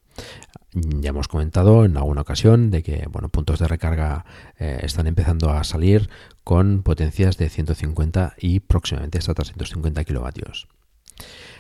Ya 0.72 1.10
hemos 1.10 1.28
comentado 1.28 1.84
en 1.84 1.98
alguna 1.98 2.22
ocasión 2.22 2.72
de 2.72 2.82
que 2.82 3.08
bueno, 3.12 3.28
puntos 3.28 3.60
de 3.60 3.68
recarga 3.68 4.24
eh, 4.58 4.80
están 4.84 5.06
empezando 5.06 5.50
a 5.50 5.66
salir 5.66 6.10
con 6.46 6.82
potencias 6.82 7.38
de 7.38 7.50
150 7.50 8.36
y 8.40 8.62
próximamente 8.62 9.18
hasta 9.18 9.34
350 9.34 10.02
kilovatios. 10.06 10.70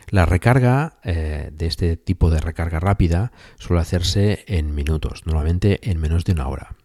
La 0.09 0.25
recarga 0.25 0.93
eh, 1.03 1.51
de 1.51 1.65
este 1.65 1.97
tipo 1.97 2.29
de 2.29 2.39
recarga 2.39 2.79
rápida 2.79 3.33
suele 3.59 3.81
hacerse 3.81 4.45
en 4.47 4.75
minutos, 4.75 5.25
normalmente 5.25 5.91
en 5.91 5.99
menos 5.99 6.23
de 6.23 6.31
una 6.31 6.47
hora. 6.47 6.77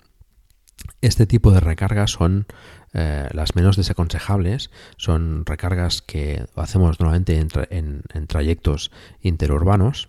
Este 1.00 1.26
tipo 1.26 1.52
de 1.52 1.60
recargas 1.60 2.10
son 2.10 2.46
eh, 2.92 3.28
las 3.32 3.54
menos 3.54 3.76
desaconsejables, 3.76 4.70
son 4.96 5.44
recargas 5.46 6.02
que 6.02 6.44
hacemos 6.56 6.98
normalmente 6.98 7.38
en, 7.70 8.26
trayectos 8.26 8.90
interurbanos, 9.22 10.08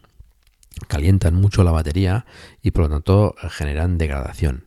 calientan 0.87 1.35
mucho 1.35 1.63
la 1.63 1.71
batería 1.71 2.25
y 2.61 2.71
por 2.71 2.85
lo 2.85 2.89
tanto 2.89 3.35
generan 3.49 3.97
degradación 3.97 4.65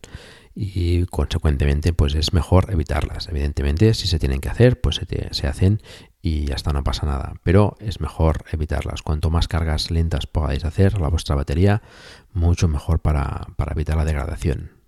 y 0.55 1.07
consecuentemente 1.07 1.95
pues 1.95 2.15
es 2.15 2.35
mejor 2.35 2.71
evitarlas. 2.71 3.29
Evidentemente 3.29 3.95
si 3.95 4.07
se 4.07 4.19
tienen 4.19 4.41
que 4.41 4.51
hacer 4.51 4.81
pues 4.81 5.01
se, 5.31 5.47
hacen 5.47 5.81
y 6.21 6.45
ya 6.45 6.55
está, 6.55 6.73
no 6.73 6.85
pasa 6.85 7.07
nada, 7.07 7.35
pero 7.43 7.77
es 7.81 8.01
mejor 8.01 8.45
evitarlas. 8.53 9.03
Cuanto 9.03 9.31
más 9.31 9.49
cargas 9.49 9.91
lentas 9.91 10.27
podáis 10.27 10.65
hacer 10.65 10.97
a 10.97 10.99
la 11.01 11.09
vuestra 11.09 11.35
batería, 11.35 11.83
mucho 12.33 12.69
mejor 12.69 13.01
para 13.01 13.47
evitar 13.73 13.97
la 13.97 14.05
degradación. 14.05 14.82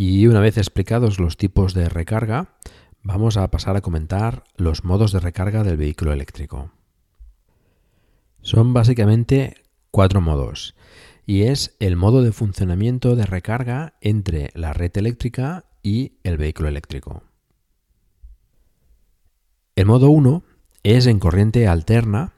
Y 0.00 0.28
una 0.28 0.38
vez 0.38 0.56
explicados 0.58 1.18
los 1.18 1.36
tipos 1.36 1.74
de 1.74 1.88
recarga, 1.88 2.54
vamos 3.02 3.36
a 3.36 3.50
pasar 3.50 3.76
a 3.76 3.80
comentar 3.80 4.44
los 4.56 4.84
modos 4.84 5.10
de 5.10 5.18
recarga 5.18 5.64
del 5.64 5.76
vehículo 5.76 6.12
eléctrico. 6.12 6.70
Son 8.40 8.72
básicamente 8.72 9.64
cuatro 9.90 10.20
modos 10.20 10.76
y 11.26 11.42
es 11.42 11.74
el 11.80 11.96
modo 11.96 12.22
de 12.22 12.30
funcionamiento 12.30 13.16
de 13.16 13.26
recarga 13.26 13.94
entre 14.00 14.50
la 14.54 14.72
red 14.72 14.96
eléctrica 14.96 15.64
y 15.82 16.12
el 16.22 16.36
vehículo 16.36 16.68
eléctrico. 16.68 17.24
El 19.74 19.86
modo 19.86 20.10
1 20.10 20.44
es 20.84 21.08
en 21.08 21.18
corriente 21.18 21.66
alterna 21.66 22.34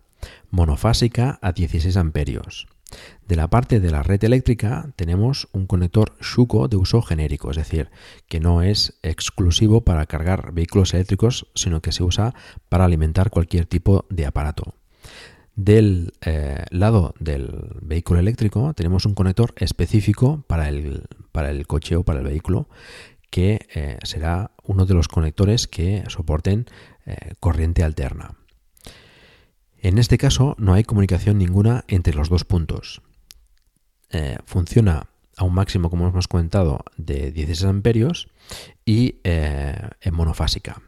monofásica 0.48 1.38
a 1.42 1.52
16 1.52 1.98
amperios. 1.98 2.68
De 3.26 3.36
la 3.36 3.48
parte 3.48 3.78
de 3.80 3.90
la 3.90 4.02
red 4.02 4.22
eléctrica 4.24 4.92
tenemos 4.96 5.48
un 5.52 5.66
conector 5.66 6.16
Shuko 6.20 6.68
de 6.68 6.76
uso 6.76 7.02
genérico, 7.02 7.50
es 7.50 7.56
decir, 7.56 7.90
que 8.28 8.40
no 8.40 8.62
es 8.62 8.98
exclusivo 9.02 9.82
para 9.82 10.06
cargar 10.06 10.52
vehículos 10.52 10.94
eléctricos, 10.94 11.46
sino 11.54 11.80
que 11.80 11.92
se 11.92 12.02
usa 12.02 12.34
para 12.68 12.84
alimentar 12.84 13.30
cualquier 13.30 13.66
tipo 13.66 14.06
de 14.10 14.26
aparato. 14.26 14.74
Del 15.54 16.14
eh, 16.22 16.64
lado 16.70 17.14
del 17.18 17.76
vehículo 17.82 18.18
eléctrico 18.18 18.72
tenemos 18.74 19.04
un 19.04 19.14
conector 19.14 19.52
específico 19.56 20.42
para 20.46 20.68
el, 20.68 21.04
para 21.32 21.50
el 21.50 21.66
coche 21.66 21.96
o 21.96 22.02
para 22.02 22.20
el 22.20 22.26
vehículo 22.26 22.68
que 23.30 23.68
eh, 23.74 23.98
será 24.02 24.50
uno 24.64 24.86
de 24.86 24.94
los 24.94 25.08
conectores 25.08 25.68
que 25.68 26.04
soporten 26.08 26.66
eh, 27.06 27.34
corriente 27.38 27.84
alterna. 27.84 28.39
En 29.82 29.98
este 29.98 30.18
caso 30.18 30.54
no 30.58 30.74
hay 30.74 30.84
comunicación 30.84 31.38
ninguna 31.38 31.84
entre 31.88 32.14
los 32.14 32.28
dos 32.28 32.44
puntos. 32.44 33.00
Eh, 34.10 34.36
funciona 34.44 35.08
a 35.36 35.44
un 35.44 35.54
máximo, 35.54 35.88
como 35.88 36.06
hemos 36.06 36.28
comentado, 36.28 36.84
de 36.98 37.32
16 37.32 37.64
amperios 37.64 38.28
y 38.84 39.20
eh, 39.24 39.88
en 40.02 40.14
monofásica. 40.14 40.82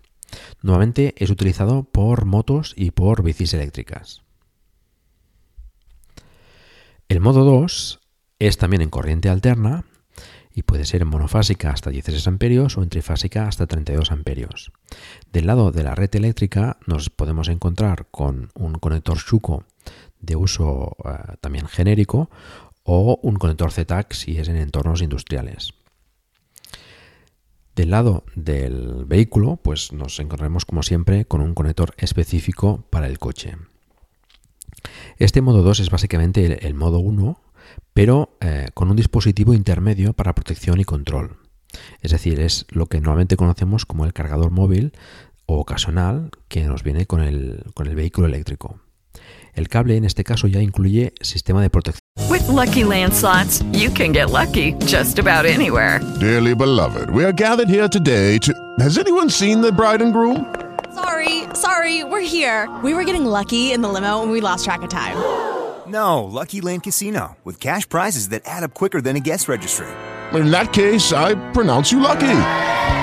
Nuevamente 0.61 1.15
es 1.17 1.31
utilizado 1.31 1.85
por 1.85 2.27
motos 2.27 2.75
y 2.77 2.91
por 2.91 3.23
bicis 3.23 3.55
eléctricas. 3.55 4.23
El 7.09 7.21
modo 7.21 7.45
2 7.45 8.01
es 8.41 8.59
también 8.59 8.83
en 8.83 8.91
corriente 8.91 9.31
alterna 9.31 9.87
y 10.55 10.63
puede 10.63 10.85
ser 10.85 11.05
monofásica 11.05 11.71
hasta 11.71 11.91
16 11.91 12.27
amperios 12.27 12.77
o 12.77 12.87
trifásica 12.87 13.49
hasta 13.49 13.67
32 13.67 14.13
amperios. 14.13 14.73
Del 15.33 15.47
lado 15.47 15.73
de 15.73 15.83
la 15.83 15.95
red 15.95 16.15
eléctrica 16.15 16.79
nos 16.87 17.11
podemos 17.11 17.49
encontrar 17.49 18.07
con 18.11 18.51
un 18.55 18.75
conector 18.75 19.19
Shuko 19.19 19.65
de 20.21 20.37
uso 20.37 20.97
eh, 21.05 21.37
también 21.41 21.67
genérico 21.67 22.31
o 22.85 23.19
un 23.23 23.37
conector 23.37 23.73
ZTAC 23.73 24.13
si 24.13 24.39
es 24.39 24.49
en 24.49 24.57
entornos 24.57 25.03
industriales. 25.03 25.75
Del 27.75 27.91
lado 27.91 28.25
del 28.35 29.07
vehículo, 29.07 29.57
pues 29.57 29.93
nos 29.93 30.21
encontraremos 30.21 30.67
como 30.67 30.83
siempre 30.83 31.25
con 31.25 31.41
un 31.41 31.55
conector 31.55 31.95
específico 31.97 32.85
para 32.91 33.07
el 33.07 33.19
coche. 33.19 33.57
Este 35.17 35.41
modo 35.41 35.63
2 35.63 35.81
es 35.81 35.91
básicamente 35.91 36.45
el, 36.45 36.59
el 36.61 36.75
modo 36.75 36.99
1 36.99 37.41
pero 37.95 38.37
eh, 38.41 38.69
con 38.75 38.91
un 38.91 38.97
dispositivo 38.97 39.55
intermedio 39.55 40.13
para 40.13 40.35
protección 40.35 40.81
y 40.81 40.85
control. 40.85 41.37
Es 42.01 42.11
decir, 42.11 42.41
es 42.41 42.67
lo 42.71 42.87
que 42.87 43.01
normalmente 43.01 43.37
conocemos 43.37 43.87
como 43.87 44.05
el 44.05 44.13
cargador 44.13 44.51
móvil 44.51 44.93
o 45.47 45.59
ocasional 45.59 46.31
que 46.49 46.65
nos 46.65 46.83
viene 46.83 47.07
con 47.07 47.23
el, 47.23 47.65
con 47.75 47.87
el 47.87 47.95
vehículo 47.95 48.27
eléctrico. 48.27 48.81
El 49.55 49.69
cable 49.69 49.97
en 49.97 50.05
este 50.05 50.25
caso 50.25 50.47
ya 50.47 50.61
incluye 50.61 51.13
sistema 51.21 51.61
de 51.61 51.69
protección. 51.69 52.01
With 52.31 52.49
lucky 52.49 52.85
landslots, 52.85 53.63
you 53.73 53.91
can 53.93 54.13
get 54.13 54.31
lucky 54.31 54.75
just 54.87 55.19
about 55.19 55.45
anywhere. 55.45 56.01
Dearly 56.21 56.55
beloved, 56.55 57.11
we 57.11 57.25
are 57.25 57.33
gathered 57.33 57.69
here 57.69 57.89
today 57.89 58.39
to. 58.39 58.53
Has 58.79 58.99
anyone 58.99 59.29
seen 59.29 59.61
the 59.61 59.71
bride 59.71 60.03
and 60.03 60.13
groom? 60.13 60.47
Sorry, 60.95 61.45
sorry, 61.55 62.05
we're 62.05 62.21
here. 62.21 62.69
We 62.83 62.95
were 62.95 63.05
getting 63.05 63.27
lucky 63.27 63.73
in 63.73 63.83
the 63.83 63.89
limo 63.89 64.23
and 64.23 64.31
we 64.31 64.41
lost 64.41 64.65
track 64.65 64.83
of 64.83 64.89
time. 64.89 65.17
No, 65.93 66.25
Lucky 66.25 66.63
Land 66.63 66.85
Casino, 66.85 67.37
with 67.45 67.61
cash 67.61 67.87
prizes 67.87 68.31
that 68.31 68.43
add 68.47 68.63
up 68.63 68.73
quicker 68.73 69.03
than 69.03 69.15
a 69.15 69.21
guest 69.21 69.47
registry. 69.47 69.87
In 70.33 70.51
that 70.51 70.73
case, 70.73 71.13
I 71.13 71.35
pronounce 71.53 71.93
you 71.93 72.01
lucky. 72.01 72.21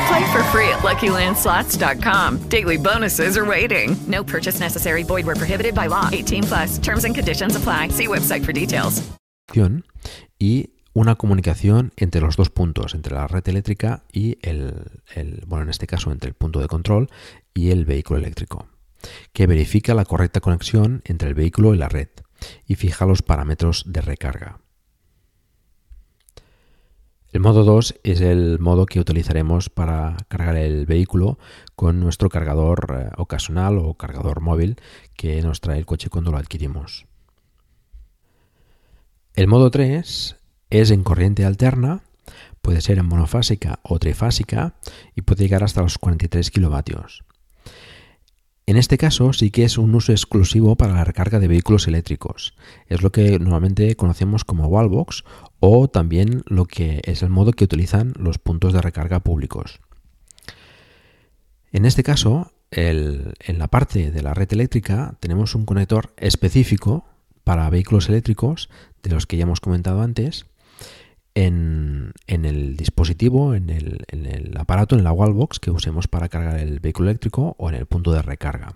Play 0.08 0.32
for 0.32 0.44
free 0.50 0.68
at 0.70 0.80
LuckyLandSlots.com. 0.80 2.50
Daily 2.50 2.78
bonuses 2.78 3.38
are 3.38 3.46
waiting. 3.46 3.96
No 4.08 4.24
purchase 4.24 4.60
necessary. 4.60 5.04
Void 5.04 5.28
were 5.28 5.36
prohibited 5.36 5.76
by 5.76 5.88
law. 5.88 6.10
18 6.12 6.44
plus. 6.44 6.80
Terms 6.80 7.06
and 7.06 7.14
conditions 7.14 7.56
apply. 7.56 7.90
See 7.90 8.08
website 8.08 8.44
for 8.44 8.54
details. 8.54 9.04
Y 10.40 10.74
una 10.94 11.16
comunicación 11.16 11.92
entre 11.96 12.22
los 12.22 12.38
dos 12.38 12.50
puntos, 12.50 12.96
entre 12.96 13.14
la 13.14 13.28
red 13.28 13.48
eléctrica 13.48 14.04
y 14.12 14.38
el, 14.42 15.02
el, 15.14 15.44
bueno, 15.46 15.66
en 15.66 15.70
este 15.70 15.86
caso 15.86 16.12
entre 16.12 16.30
el 16.30 16.36
punto 16.36 16.60
de 16.60 16.68
control 16.68 17.10
y 17.54 17.70
el 17.72 17.86
vehículo 17.86 18.20
eléctrico, 18.20 18.68
que 19.34 19.48
verifica 19.48 19.94
la 19.94 20.06
correcta 20.06 20.40
conexión 20.40 21.02
entre 21.06 21.30
el 21.30 21.36
vehículo 21.36 21.74
y 21.74 21.78
la 21.78 21.90
red 21.90 22.10
y 22.66 22.76
fija 22.76 23.06
los 23.06 23.22
parámetros 23.22 23.84
de 23.88 24.02
recarga. 24.02 24.60
El 27.32 27.42
modo 27.42 27.64
2 27.64 28.00
es 28.04 28.22
el 28.22 28.58
modo 28.60 28.88
que 28.88 29.00
utilizaremos 29.00 29.70
para 29.70 30.18
cargar 30.30 30.56
el 30.56 30.88
vehículo 30.88 31.38
con 31.76 32.00
nuestro 32.00 32.28
cargador 32.30 32.98
eh, 32.98 33.12
ocasional 33.18 33.78
o 33.78 33.94
cargador 33.94 34.42
móvil 34.42 34.78
que 35.16 35.40
nos 35.44 35.62
trae 35.62 35.78
el 35.78 35.86
coche 35.86 36.10
cuando 36.10 36.32
lo 36.32 36.38
adquirimos. 36.38 37.06
El 39.36 39.48
modo 39.48 39.70
3 39.70 40.38
es 40.72 40.92
en 40.92 41.04
corriente 41.04 41.46
alterna, 41.46 42.02
puede 42.62 42.82
ser 42.82 42.98
en 42.98 43.06
monofásica 43.06 43.80
o 43.84 44.00
trifásica 44.00 44.74
y 45.16 45.22
puede 45.22 45.44
llegar 45.44 45.64
hasta 45.64 45.84
los 45.84 46.00
43 46.00 46.50
kilovatios. 46.50 47.24
En 48.70 48.78
este 48.78 49.00
caso 49.00 49.34
sí 49.34 49.50
que 49.50 49.64
es 49.64 49.80
un 49.80 49.96
uso 49.96 50.12
exclusivo 50.12 50.76
para 50.76 50.94
la 50.94 51.04
recarga 51.04 51.40
de 51.40 51.48
vehículos 51.48 51.88
eléctricos. 51.88 52.54
Es 52.86 53.02
lo 53.02 53.12
que 53.12 53.40
normalmente 53.40 53.96
conocemos 53.96 54.46
como 54.46 54.68
wallbox 54.68 55.24
o 55.60 55.88
también 55.88 56.44
lo 56.46 56.66
que 56.66 57.02
es 57.04 57.24
el 57.24 57.30
modo 57.30 57.52
que 57.52 57.64
utilizan 57.64 58.14
los 58.16 58.38
puntos 58.38 58.72
de 58.72 58.84
recarga 58.84 59.22
públicos. 59.22 59.80
En 61.72 61.84
este 61.84 62.04
caso, 62.04 62.52
en 62.70 63.34
la 63.48 63.70
parte 63.70 64.12
de 64.12 64.22
la 64.22 64.36
red 64.36 64.54
eléctrica 64.54 65.16
tenemos 65.20 65.56
un 65.56 65.66
conector 65.66 66.14
específico 66.18 67.06
para 67.44 67.72
vehículos 67.72 68.08
eléctricos 68.08 68.70
de 69.02 69.10
los 69.10 69.26
que 69.26 69.38
ya 69.38 69.44
hemos 69.46 69.62
comentado 69.62 70.04
antes 70.04 70.46
en, 71.36 72.14
el 72.28 72.76
dispositivo, 72.78 73.56
en 73.56 73.70
el, 73.70 74.54
aparato, 74.58 74.96
en 74.96 75.04
la 75.04 75.12
wallbox 75.12 75.60
que 75.60 75.72
usemos 75.72 76.08
para 76.08 76.30
cargar 76.30 76.60
el 76.60 76.80
vehículo 76.80 77.10
eléctrico 77.10 77.56
o 77.58 77.70
en 77.70 77.76
el 77.76 77.86
punto 77.86 78.12
de 78.12 78.22
recarga. 78.22 78.76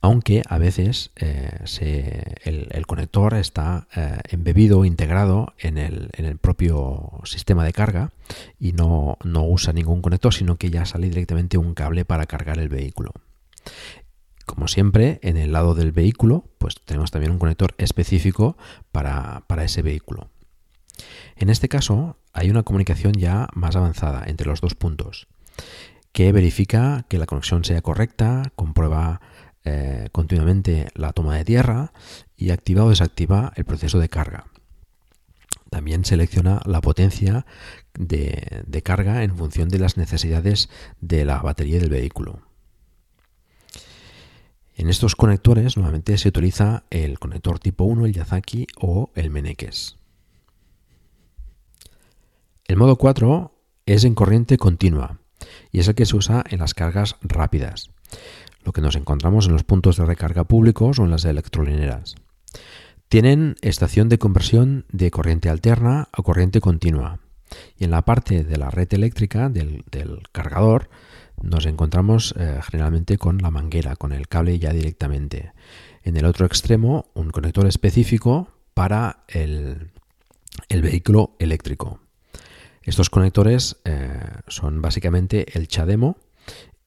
Aunque 0.00 0.42
a 0.48 0.58
veces 0.58 1.10
eh, 1.16 2.34
el, 2.44 2.86
conector 2.86 3.34
está 3.34 3.88
eh, 3.96 4.18
embebido, 4.30 4.84
integrado 4.84 5.54
en 5.58 5.76
el, 5.76 6.38
propio 6.40 7.20
sistema 7.24 7.64
de 7.64 7.72
carga 7.72 8.12
y 8.60 8.72
no, 8.72 9.18
no 9.24 9.44
usa 9.44 9.72
ningún 9.72 10.00
conector, 10.00 10.32
sino 10.32 10.56
que 10.56 10.70
ya 10.70 10.84
sale 10.84 11.08
directamente 11.08 11.58
un 11.58 11.74
cable 11.74 12.04
para 12.04 12.26
cargar 12.26 12.60
el 12.60 12.68
vehículo. 12.68 13.12
Como 14.46 14.68
siempre, 14.68 15.18
en 15.22 15.36
el 15.36 15.52
lado 15.52 15.74
del 15.74 15.90
vehículo, 15.90 16.44
pues 16.58 16.76
tenemos 16.84 17.10
también 17.10 17.32
un 17.32 17.38
conector 17.38 17.74
específico 17.76 18.56
para 18.92 19.42
ese 19.64 19.82
vehículo. 19.82 20.30
En 21.38 21.50
este 21.50 21.68
caso, 21.68 22.16
hay 22.32 22.50
una 22.50 22.64
comunicación 22.64 23.12
ya 23.12 23.48
más 23.54 23.76
avanzada 23.76 24.24
entre 24.26 24.48
los 24.48 24.60
dos 24.60 24.74
puntos, 24.74 25.28
que 26.10 26.32
verifica 26.32 27.06
que 27.08 27.18
la 27.18 27.26
conexión 27.26 27.62
sea 27.64 27.80
correcta, 27.80 28.50
comprueba 28.56 29.20
eh, 29.64 30.08
continuamente 30.10 30.88
la 30.94 31.12
toma 31.12 31.36
de 31.36 31.44
tierra 31.44 31.92
y 32.36 32.50
activa 32.50 32.84
o 32.84 32.90
desactiva 32.90 33.52
el 33.54 33.64
proceso 33.64 34.00
de 34.00 34.08
carga. 34.08 34.46
También 35.70 36.04
selecciona 36.04 36.60
la 36.64 36.80
potencia 36.80 37.46
de, 37.94 38.82
carga 38.82 39.22
en 39.22 39.36
función 39.36 39.68
de 39.68 39.78
las 39.78 39.96
necesidades 39.96 40.68
de 41.00 41.24
la 41.24 41.40
batería 41.40 41.78
del 41.78 41.90
vehículo. 41.90 42.40
En 44.76 44.88
estos 44.88 45.14
conectores 45.14 45.76
normalmente 45.76 46.18
se 46.18 46.30
utiliza 46.30 46.84
el 46.90 47.20
conector 47.20 47.60
tipo 47.60 47.84
1, 47.84 48.06
el 48.06 48.12
Yazaki 48.12 48.66
o 48.80 49.12
el 49.14 49.30
Meneques. 49.30 49.98
El 52.68 52.76
modo 52.76 52.96
4 52.96 53.50
es 53.86 54.04
en 54.04 54.14
corriente 54.14 54.58
continua 54.58 55.18
y 55.72 55.80
es 55.80 55.88
el 55.88 55.94
que 55.94 56.04
se 56.04 56.14
usa 56.14 56.44
en 56.50 56.58
las 56.58 56.74
cargas 56.74 57.16
rápidas, 57.22 57.90
lo 58.62 58.72
que 58.72 58.82
nos 58.82 58.94
encontramos 58.94 59.46
en 59.46 59.54
los 59.54 59.64
puntos 59.64 59.96
de 59.96 60.04
recarga 60.04 60.44
públicos 60.44 60.98
o 60.98 61.04
en 61.04 61.10
las 61.10 61.24
electrolineras. 61.24 62.16
Tienen 63.08 63.56
estación 63.62 64.10
de 64.10 64.18
conversión 64.18 64.84
de 64.92 65.10
corriente 65.10 65.48
alterna 65.48 66.10
a 66.12 66.22
corriente 66.22 66.60
continua 66.60 67.20
y 67.78 67.84
en 67.84 67.90
la 67.90 68.04
parte 68.04 68.44
de 68.44 68.58
la 68.58 68.68
red 68.68 68.92
eléctrica 68.92 69.48
del, 69.48 69.82
cargador 70.32 70.90
nos 71.40 71.64
encontramos 71.64 72.34
eh, 72.36 72.60
generalmente 72.70 73.16
con 73.16 73.38
la 73.38 73.50
manguera, 73.50 73.96
con 73.96 74.12
el 74.12 74.28
cable 74.28 74.58
ya 74.58 74.74
directamente. 74.74 75.52
En 76.02 76.18
el 76.18 76.26
otro 76.26 76.44
extremo, 76.44 77.06
un 77.14 77.30
conector 77.30 77.66
específico 77.66 78.48
para 78.74 79.24
el 79.28 79.90
vehículo 80.68 81.34
eléctrico. 81.38 82.00
Estos 82.88 83.10
conectores 83.10 83.76
eh, 83.84 84.18
son 84.46 84.80
básicamente 84.80 85.58
el 85.58 85.68
CHAdeMO 85.68 86.16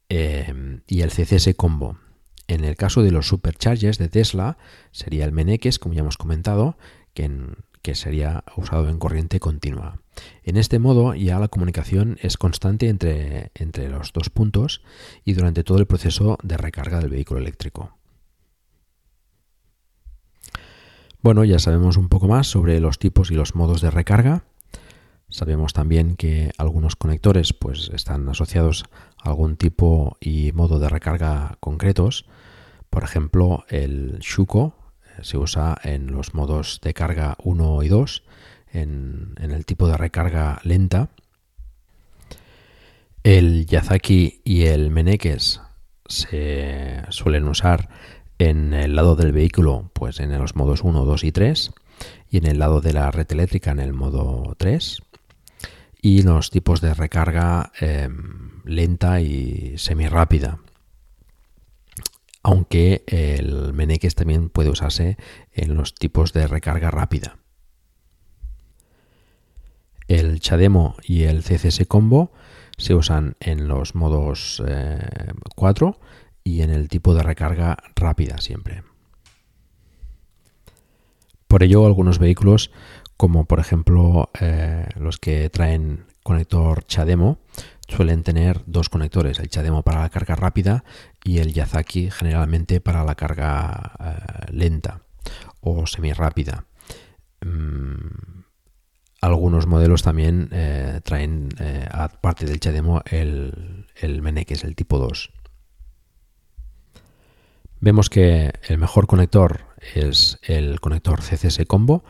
eh, 0.09 0.81
y 0.87 1.01
el 1.01 1.11
CCS 1.11 1.53
Combo. 1.55 1.99
En 2.47 2.63
el 2.63 2.75
caso 2.75 3.03
de 3.03 3.11
los 3.11 3.27
superchargers 3.27 3.99
de 3.99 4.09
Tesla 4.09 4.57
sería 4.89 5.25
el 5.25 5.31
Meneques, 5.31 5.77
como 5.77 5.93
ya 5.93 5.99
hemos 5.99 6.17
comentado, 6.17 6.75
que, 7.13 7.29
que 7.83 7.93
sería 7.93 8.43
usado 8.57 8.89
en 8.89 8.97
corriente 8.97 9.39
continua. 9.39 10.01
En 10.41 10.57
este 10.57 10.79
modo 10.79 11.13
ya 11.13 11.37
la 11.37 11.49
comunicación 11.49 12.17
es 12.23 12.35
constante 12.35 12.89
entre, 12.89 13.51
entre 13.53 13.87
los 13.87 14.11
dos 14.11 14.31
puntos 14.31 14.81
y 15.23 15.33
durante 15.33 15.63
todo 15.63 15.77
el 15.77 15.85
proceso 15.85 16.39
de 16.41 16.57
recarga 16.57 16.99
del 16.99 17.11
vehículo 17.11 17.39
eléctrico. 17.39 17.95
Bueno, 21.21 21.43
ya 21.43 21.59
sabemos 21.59 21.95
un 21.95 22.09
poco 22.09 22.27
más 22.27 22.47
sobre 22.47 22.79
los 22.79 22.97
tipos 22.97 23.29
y 23.29 23.35
los 23.35 23.53
modos 23.53 23.81
de 23.81 23.91
recarga. 23.91 24.45
Sabemos 25.31 25.71
también 25.71 26.17
que 26.17 26.51
algunos 26.57 26.97
conectores 26.97 27.53
pues, 27.53 27.89
están 27.93 28.27
asociados 28.27 28.83
a 29.17 29.29
algún 29.29 29.55
tipo 29.55 30.17
y 30.19 30.51
modo 30.51 30.77
de 30.77 30.89
recarga 30.89 31.57
concretos. 31.61 32.25
Por 32.89 33.05
ejemplo, 33.05 33.63
el 33.69 34.19
Shuko 34.19 34.75
eh, 35.05 35.21
se 35.21 35.37
usa 35.37 35.77
en 35.83 36.07
los 36.07 36.33
modos 36.33 36.81
de 36.83 36.93
carga 36.93 37.37
1 37.43 37.83
y 37.83 37.87
2, 37.87 38.23
en, 38.73 39.35
el 39.39 39.65
tipo 39.65 39.87
de 39.87 39.95
recarga 39.95 40.59
lenta. 40.65 41.09
El 43.23 43.65
Yazaki 43.67 44.41
y 44.43 44.63
el 44.63 44.91
Menekes 44.91 45.61
se 46.07 47.03
suelen 47.07 47.47
usar 47.47 47.87
en 48.37 48.73
el 48.73 48.97
lado 48.97 49.15
del 49.15 49.31
vehículo, 49.31 49.91
pues 49.93 50.19
en 50.19 50.37
los 50.37 50.57
modos 50.57 50.83
1, 50.83 51.05
2 51.05 51.23
y 51.23 51.31
3, 51.31 51.71
y 52.29 52.37
en 52.37 52.47
el 52.47 52.59
lado 52.59 52.81
de 52.81 52.91
la 52.91 53.11
red 53.11 53.31
eléctrica 53.31 53.71
en 53.71 53.79
el 53.79 53.93
modo 53.93 54.55
3 54.57 55.03
y 56.01 56.23
los 56.23 56.49
tipos 56.49 56.81
de 56.81 56.93
recarga 56.93 57.71
em, 57.79 58.61
lenta 58.65 59.21
y 59.21 59.77
semi-rápida. 59.77 60.59
Aunque 62.43 63.03
el 63.05 63.71
Meneques 63.73 64.15
también 64.15 64.49
puede 64.49 64.71
usarse 64.71 65.17
en 65.53 65.75
los 65.75 65.93
tipos 65.93 66.33
de 66.33 66.47
recarga 66.47 66.89
rápida. 66.89 67.37
El 70.07 70.39
Chademo 70.39 70.95
y 71.03 71.23
el 71.23 71.43
CCS 71.43 71.85
Combo 71.87 72.33
se 72.77 72.95
usan 72.95 73.35
en 73.39 73.67
los 73.67 73.93
modos 73.93 74.61
4 75.55 75.87
eh, 75.87 76.05
y 76.43 76.61
en 76.63 76.71
el 76.71 76.89
tipo 76.89 77.13
de 77.13 77.21
recarga 77.21 77.77
rápida 77.95 78.39
siempre. 78.39 78.83
Por 81.47 81.63
ello, 81.63 81.85
algunos 81.85 82.17
vehículos 82.17 82.71
como 83.21 83.45
por 83.45 83.59
ejemplo 83.59 84.31
eh, 84.39 84.87
los 84.95 85.19
que 85.19 85.51
traen 85.51 86.05
conector 86.23 86.83
CHAdeMO, 86.85 87.37
suelen 87.87 88.23
tener 88.23 88.63
dos 88.65 88.89
conectores, 88.89 89.37
el 89.37 89.47
CHAdeMO 89.47 89.83
para 89.83 90.01
la 90.01 90.09
carga 90.09 90.35
rápida 90.35 90.83
y 91.23 91.37
el 91.37 91.53
Yazaki 91.53 92.09
generalmente 92.09 92.81
para 92.81 93.03
la 93.03 93.13
carga 93.13 93.91
eh, 93.99 94.51
lenta 94.51 95.01
o 95.59 95.85
semi 95.85 96.13
rápida. 96.13 96.65
Mm, 97.41 98.41
algunos 99.21 99.67
modelos 99.67 100.01
también 100.01 100.49
eh, 100.51 100.99
traen, 101.03 101.49
eh, 101.59 101.85
aparte 101.91 102.47
del 102.47 102.59
CHAdeMO, 102.59 103.03
el, 103.05 103.85
el 103.97 104.23
Meneques, 104.23 104.63
el 104.63 104.75
tipo 104.75 104.97
2. 104.97 105.31
Vemos 107.81 108.09
que 108.09 108.51
el 108.67 108.79
mejor 108.79 109.05
conector 109.05 109.61
es 109.95 110.39
el 110.43 110.79
conector 110.79 111.21
CCS 111.21 111.65
Combo, 111.67 112.03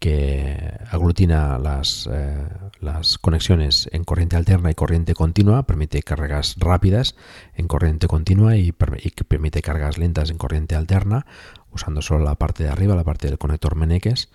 que 0.00 0.78
aglutina 0.90 1.58
las, 1.58 2.08
eh, 2.10 2.48
las, 2.80 3.18
conexiones 3.18 3.88
en 3.92 4.02
corriente 4.02 4.34
alterna 4.34 4.70
y 4.70 4.74
corriente 4.74 5.14
continua, 5.14 5.64
permite 5.64 6.02
cargas 6.02 6.56
rápidas 6.58 7.16
en 7.54 7.68
corriente 7.68 8.08
continua 8.08 8.56
y, 8.56 8.72
permite 8.72 9.60
cargas 9.60 9.98
lentas 9.98 10.30
en 10.30 10.38
corriente 10.38 10.74
alterna, 10.74 11.26
usando 11.70 12.00
solo 12.00 12.24
la 12.24 12.34
parte 12.34 12.64
de 12.64 12.70
arriba, 12.70 12.96
la 12.96 13.04
parte 13.04 13.28
del 13.28 13.38
conector 13.38 13.76
Meneques 13.76 14.30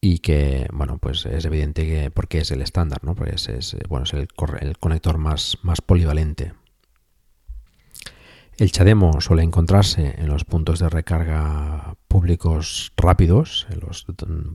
y 0.00 0.18
que 0.18 0.68
bueno 0.72 0.98
pues 0.98 1.26
es 1.26 1.44
evidente 1.44 1.84
que 1.86 2.10
porque 2.10 2.38
es 2.38 2.52
el 2.52 2.62
estándar 2.62 3.02
no 3.02 3.16
pues 3.16 3.48
es 3.48 3.76
bueno 3.88 4.04
es 4.04 4.12
el, 4.12 4.28
el 4.60 4.78
conector 4.78 5.18
más 5.18 5.58
más 5.62 5.80
polivalente 5.80 6.52
el 8.58 8.72
chademo 8.72 9.20
suele 9.20 9.44
encontrarse 9.44 10.16
en 10.18 10.26
los 10.26 10.44
puntos 10.44 10.80
de 10.80 10.88
recarga 10.88 11.94
públicos 12.08 12.92
rápidos, 12.96 13.68
en 13.70 13.80
los 13.80 14.04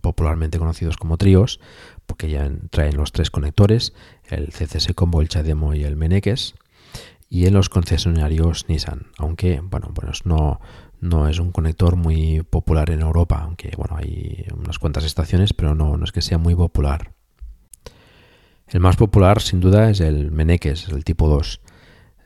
popularmente 0.01 0.59
conocidos 0.59 0.97
como 0.97 1.17
tríos, 1.17 1.61
porque 2.05 2.29
ya 2.29 2.51
traen 2.69 2.97
los 2.97 3.13
tres 3.13 3.31
conectores, 3.31 3.93
el 4.25 4.47
CCS 4.51 4.93
Combo, 4.93 5.21
el 5.21 5.29
chademo 5.29 5.73
y 5.73 5.85
el 5.85 5.95
Meneques, 5.95 6.55
y 7.29 7.45
en 7.45 7.53
los 7.53 7.69
concesionarios 7.69 8.67
Nissan, 8.67 9.07
aunque 9.17 9.61
bueno, 9.61 9.93
no, 10.25 10.59
no 10.99 11.27
es 11.29 11.39
un 11.39 11.51
conector 11.51 11.95
muy 11.95 12.43
popular 12.43 12.89
en 12.89 13.01
Europa, 13.01 13.39
aunque 13.41 13.71
bueno, 13.77 13.95
hay 13.95 14.45
unas 14.53 14.79
cuantas 14.79 15.05
estaciones, 15.05 15.53
pero 15.53 15.75
no, 15.75 15.95
no 15.95 16.03
es 16.03 16.11
que 16.11 16.21
sea 16.21 16.37
muy 16.37 16.55
popular. 16.55 17.13
El 18.67 18.81
más 18.81 18.97
popular, 18.97 19.41
sin 19.41 19.59
duda, 19.59 19.89
es 19.89 20.01
el 20.01 20.31
Meneques, 20.31 20.89
el 20.89 21.03
tipo 21.05 21.27
2. 21.27 21.61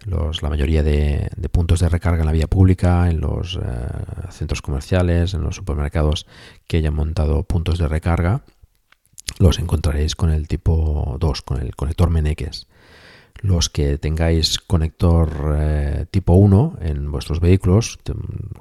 La 0.06 0.50
mayoría 0.50 0.84
de, 0.84 1.30
puntos 1.52 1.80
de 1.80 1.90
recarga 1.90 2.22
en 2.22 2.28
la 2.28 2.32
vía 2.32 2.48
pública, 2.48 3.10
en 3.10 3.20
los 3.20 3.58
eh, 3.58 3.60
centros 4.30 4.62
comerciales, 4.62 5.34
en 5.34 5.42
los 5.42 5.56
supermercados 5.56 6.28
que 6.68 6.78
hayan 6.78 6.94
montado 6.94 7.44
puntos 7.44 7.78
de 7.78 7.88
recarga, 7.88 8.44
los 9.40 9.60
encontraréis 9.60 10.16
con 10.16 10.30
el 10.30 10.48
tipo 10.48 11.18
2, 11.20 11.42
con 11.42 11.62
el 11.62 11.76
conector 11.76 12.10
Meneques. 12.10 12.68
Los 13.42 13.70
que 13.70 13.98
tengáis 13.98 14.60
conector 14.60 15.56
eh, 15.58 16.06
tipo 16.10 16.34
1 16.34 16.78
en 16.82 17.12
vuestros 17.12 17.40
vehículos, 17.40 18.00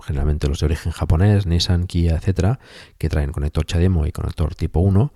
generalmente 0.03 0.49
los 0.49 0.61
de 0.61 0.67
origen 0.67 0.93
japonés, 0.93 1.47
Nissan, 1.47 1.87
Kia, 1.87 2.17
etcétera, 2.17 2.59
que 2.99 3.09
traen 3.09 3.31
conector 3.31 3.65
CHAdeMO 3.65 4.07
y 4.07 4.13
conector 4.13 4.55
tipo 4.55 4.81
1, 4.81 5.13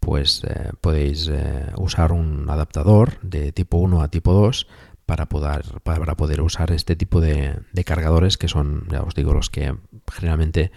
pues 0.00 0.42
eh, 0.44 0.70
podéis 0.80 1.30
usar 1.76 2.12
un 2.12 2.50
adaptador 2.50 3.18
de 3.22 3.52
tipo 3.52 3.78
1 3.78 4.02
a 4.02 4.08
tipo 4.08 4.32
2 4.32 4.66
para 5.06 5.28
poder, 5.28 5.64
para 5.82 6.16
poder 6.16 6.40
usar 6.40 6.70
este 6.72 6.96
tipo 6.96 7.20
de, 7.20 7.60
cargadores 7.84 8.38
que 8.38 8.48
son, 8.48 8.86
ya 8.90 9.02
os 9.02 9.14
digo, 9.14 9.32
los 9.32 9.50
que 9.50 9.74
generalmente 10.10 10.72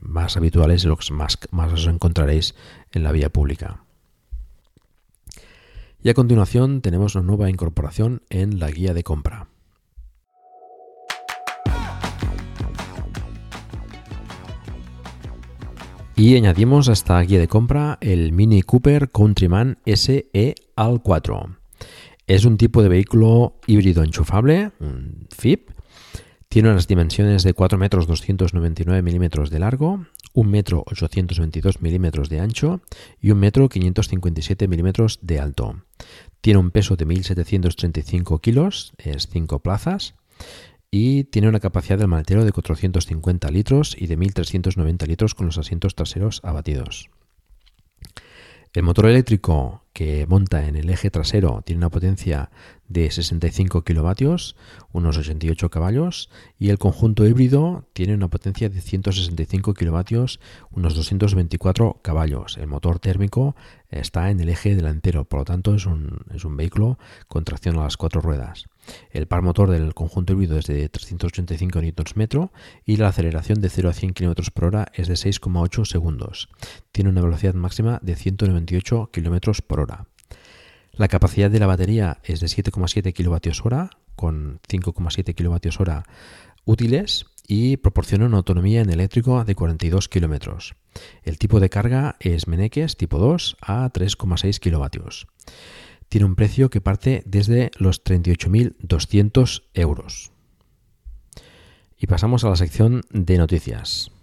más 0.00 0.36
habituales 0.36 0.84
y 0.84 0.88
los 0.88 1.10
más, 1.10 1.38
más 1.50 1.72
os 1.72 1.86
encontraréis 1.86 2.54
en 2.92 3.02
la 3.02 3.12
vía 3.12 3.30
pública. 3.30 3.84
Y 6.04 6.10
a 6.10 6.14
continuación 6.14 6.82
tenemos 6.82 7.14
una 7.14 7.24
nueva 7.24 7.48
incorporación 7.48 8.22
en 8.28 8.58
la 8.58 8.70
guía 8.70 8.92
de 8.92 9.02
compra. 9.02 9.48
Y 16.16 16.36
añadimos 16.36 16.88
a 16.88 16.92
esta 16.92 17.20
guía 17.22 17.40
de 17.40 17.48
compra 17.48 17.98
el 18.00 18.32
Mini 18.32 18.62
Cooper 18.62 19.10
Countryman 19.10 19.78
SE 19.86 20.54
Al 20.76 21.02
4. 21.02 21.63
Es 22.26 22.46
un 22.46 22.56
tipo 22.56 22.82
de 22.82 22.88
vehículo 22.88 23.60
híbrido 23.66 24.02
enchufable, 24.02 24.72
un 24.80 25.28
FIP. 25.36 25.70
Tiene 26.48 26.70
unas 26.70 26.86
dimensiones 26.86 27.42
de 27.42 27.52
4 27.52 27.76
metros 27.76 28.06
299 28.06 29.02
milímetros 29.02 29.50
de 29.50 29.58
largo, 29.58 30.06
1 30.32 30.50
metro 30.50 30.84
822 30.86 31.82
milímetros 31.82 32.30
de 32.30 32.40
ancho 32.40 32.80
y 33.20 33.30
1 33.30 33.40
metro 33.40 33.68
557 33.68 34.68
milímetros 34.68 35.18
de 35.20 35.40
alto. 35.40 35.84
Tiene 36.40 36.60
un 36.60 36.70
peso 36.70 36.96
de 36.96 37.06
1.735 37.06 38.40
kilos, 38.40 38.94
es 38.96 39.28
5 39.28 39.58
plazas, 39.58 40.14
y 40.90 41.24
tiene 41.24 41.48
una 41.48 41.60
capacidad 41.60 41.98
del 41.98 42.08
maletero 42.08 42.44
de 42.44 42.52
450 42.52 43.50
litros 43.50 43.96
y 43.98 44.06
de 44.06 44.16
1.390 44.16 45.06
litros 45.08 45.34
con 45.34 45.46
los 45.46 45.58
asientos 45.58 45.94
traseros 45.94 46.40
abatidos. 46.42 47.10
El 48.74 48.82
motor 48.82 49.06
eléctrico 49.06 49.84
que 49.92 50.26
monta 50.26 50.66
en 50.66 50.74
el 50.74 50.90
eje 50.90 51.08
trasero 51.08 51.62
tiene 51.64 51.78
una 51.78 51.90
potencia 51.90 52.50
de 52.88 53.08
65 53.08 53.84
kilovatios, 53.84 54.56
unos 54.90 55.16
88 55.16 55.70
caballos, 55.70 56.28
y 56.58 56.70
el 56.70 56.78
conjunto 56.78 57.24
híbrido 57.24 57.86
tiene 57.92 58.14
una 58.14 58.26
potencia 58.26 58.68
de 58.68 58.80
165 58.80 59.74
kilovatios, 59.74 60.40
unos 60.72 60.96
224 60.96 62.00
caballos. 62.02 62.56
El 62.58 62.66
motor 62.66 62.98
térmico 62.98 63.54
está 64.00 64.30
en 64.30 64.40
el 64.40 64.48
eje 64.48 64.74
delantero, 64.74 65.24
por 65.24 65.40
lo 65.40 65.44
tanto 65.44 65.74
es 65.74 65.86
un, 65.86 66.20
es 66.34 66.44
un 66.44 66.56
vehículo 66.56 66.98
con 67.28 67.44
tracción 67.44 67.78
a 67.78 67.84
las 67.84 67.96
cuatro 67.96 68.20
ruedas. 68.20 68.66
El 69.10 69.26
par 69.26 69.42
motor 69.42 69.70
del 69.70 69.94
conjunto 69.94 70.32
híbrido 70.32 70.58
es 70.58 70.66
de 70.66 70.88
385 70.88 71.80
Nm 71.80 72.50
y 72.84 72.96
la 72.96 73.08
aceleración 73.08 73.60
de 73.60 73.70
0 73.70 73.88
a 73.88 73.92
100 73.92 74.12
km 74.12 74.50
por 74.52 74.64
hora 74.64 74.86
es 74.94 75.08
de 75.08 75.14
6,8 75.14 75.84
segundos. 75.84 76.48
Tiene 76.92 77.10
una 77.10 77.22
velocidad 77.22 77.54
máxima 77.54 77.98
de 78.02 78.16
198 78.16 79.10
km 79.12 79.62
por 79.62 79.80
hora. 79.80 80.06
La 80.92 81.08
capacidad 81.08 81.50
de 81.50 81.58
la 81.58 81.66
batería 81.66 82.18
es 82.22 82.40
de 82.40 82.46
7,7 82.46 83.12
kWh 83.14 83.90
con 84.14 84.60
5,7 84.68 85.34
kWh 85.34 86.02
útiles 86.66 87.26
y 87.46 87.76
proporciona 87.76 88.26
una 88.26 88.38
autonomía 88.38 88.80
en 88.80 88.90
eléctrico 88.90 89.44
de 89.44 89.54
42 89.54 90.08
km. 90.08 90.74
El 91.22 91.38
tipo 91.38 91.60
de 91.60 91.70
carga 91.70 92.16
es 92.20 92.46
Meneques 92.48 92.96
tipo 92.96 93.18
2 93.18 93.56
a 93.60 93.92
3,6 93.92 94.60
kW. 94.60 95.08
Tiene 96.08 96.26
un 96.26 96.36
precio 96.36 96.70
que 96.70 96.80
parte 96.80 97.22
desde 97.26 97.70
los 97.78 98.04
38.200 98.04 99.64
euros. 99.74 100.32
Y 101.98 102.06
pasamos 102.06 102.44
a 102.44 102.50
la 102.50 102.56
sección 102.56 103.02
de 103.10 103.38
noticias. 103.38 104.13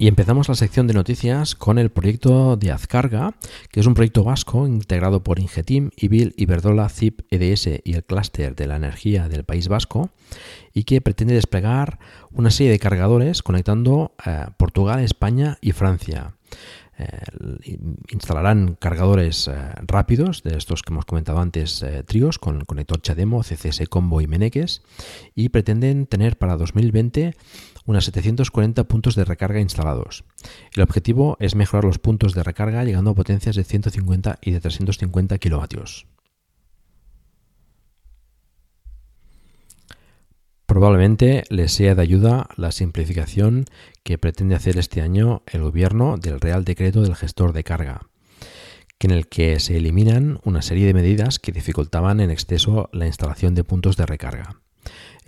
Y 0.00 0.06
empezamos 0.06 0.48
la 0.48 0.54
sección 0.54 0.86
de 0.86 0.94
noticias 0.94 1.56
con 1.56 1.76
el 1.76 1.90
proyecto 1.90 2.56
de 2.56 2.70
Azcarga, 2.70 3.34
que 3.72 3.80
es 3.80 3.86
un 3.86 3.94
proyecto 3.94 4.22
vasco 4.22 4.64
integrado 4.64 5.24
por 5.24 5.40
Ingetim, 5.40 5.90
IBIL, 5.96 6.34
Iberdrola, 6.36 6.88
ZIP, 6.88 7.22
EDS 7.32 7.80
y 7.82 7.94
el 7.94 8.04
clúster 8.04 8.54
de 8.54 8.68
la 8.68 8.76
energía 8.76 9.28
del 9.28 9.42
País 9.42 9.66
Vasco 9.66 10.10
y 10.72 10.84
que 10.84 11.00
pretende 11.00 11.34
desplegar 11.34 11.98
una 12.30 12.52
serie 12.52 12.70
de 12.70 12.78
cargadores 12.78 13.42
conectando 13.42 14.12
eh, 14.24 14.46
Portugal, 14.56 15.00
España 15.00 15.58
y 15.60 15.72
Francia. 15.72 16.34
Eh, 16.96 17.78
instalarán 18.10 18.76
cargadores 18.78 19.48
eh, 19.48 19.54
rápidos 19.84 20.44
de 20.44 20.56
estos 20.56 20.82
que 20.82 20.92
hemos 20.92 21.06
comentado 21.06 21.40
antes, 21.40 21.84
tríos 22.06 22.38
con 22.38 22.56
el 22.56 22.66
conector 22.66 23.00
CHAdeMO, 23.02 23.42
CCS 23.42 23.88
Combo 23.88 24.20
y 24.20 24.28
Meneques 24.28 24.82
y 25.34 25.48
pretenden 25.48 26.06
tener 26.06 26.38
para 26.38 26.56
2020 26.56 27.34
unas 27.88 28.04
740 28.04 28.84
puntos 28.84 29.14
de 29.14 29.24
recarga 29.24 29.60
instalados. 29.60 30.24
El 30.76 30.82
objetivo 30.82 31.38
es 31.40 31.54
mejorar 31.54 31.84
los 31.84 31.98
puntos 31.98 32.34
de 32.34 32.42
recarga 32.42 32.84
llegando 32.84 33.12
a 33.12 33.14
potencias 33.14 33.56
de 33.56 33.64
150 33.64 34.38
y 34.42 34.50
de 34.50 34.60
350 34.60 35.38
kilovatios. 35.38 36.06
Probablemente 40.66 41.44
les 41.48 41.72
sea 41.72 41.94
de 41.94 42.02
ayuda 42.02 42.48
la 42.56 42.72
simplificación 42.72 43.64
que 44.02 44.18
pretende 44.18 44.54
hacer 44.54 44.76
este 44.76 45.00
año 45.00 45.40
el 45.46 45.62
gobierno 45.62 46.18
del 46.18 46.42
Real 46.42 46.66
Decreto 46.66 47.00
del 47.00 47.16
Gestor 47.16 47.54
de 47.54 47.64
Carga, 47.64 48.02
en 49.00 49.12
el 49.12 49.28
que 49.28 49.58
se 49.60 49.78
eliminan 49.78 50.40
una 50.44 50.60
serie 50.60 50.86
de 50.86 50.92
medidas 50.92 51.38
que 51.38 51.52
dificultaban 51.52 52.20
en 52.20 52.30
exceso 52.30 52.90
la 52.92 53.06
instalación 53.06 53.54
de 53.54 53.64
puntos 53.64 53.96
de 53.96 54.04
recarga. 54.04 54.60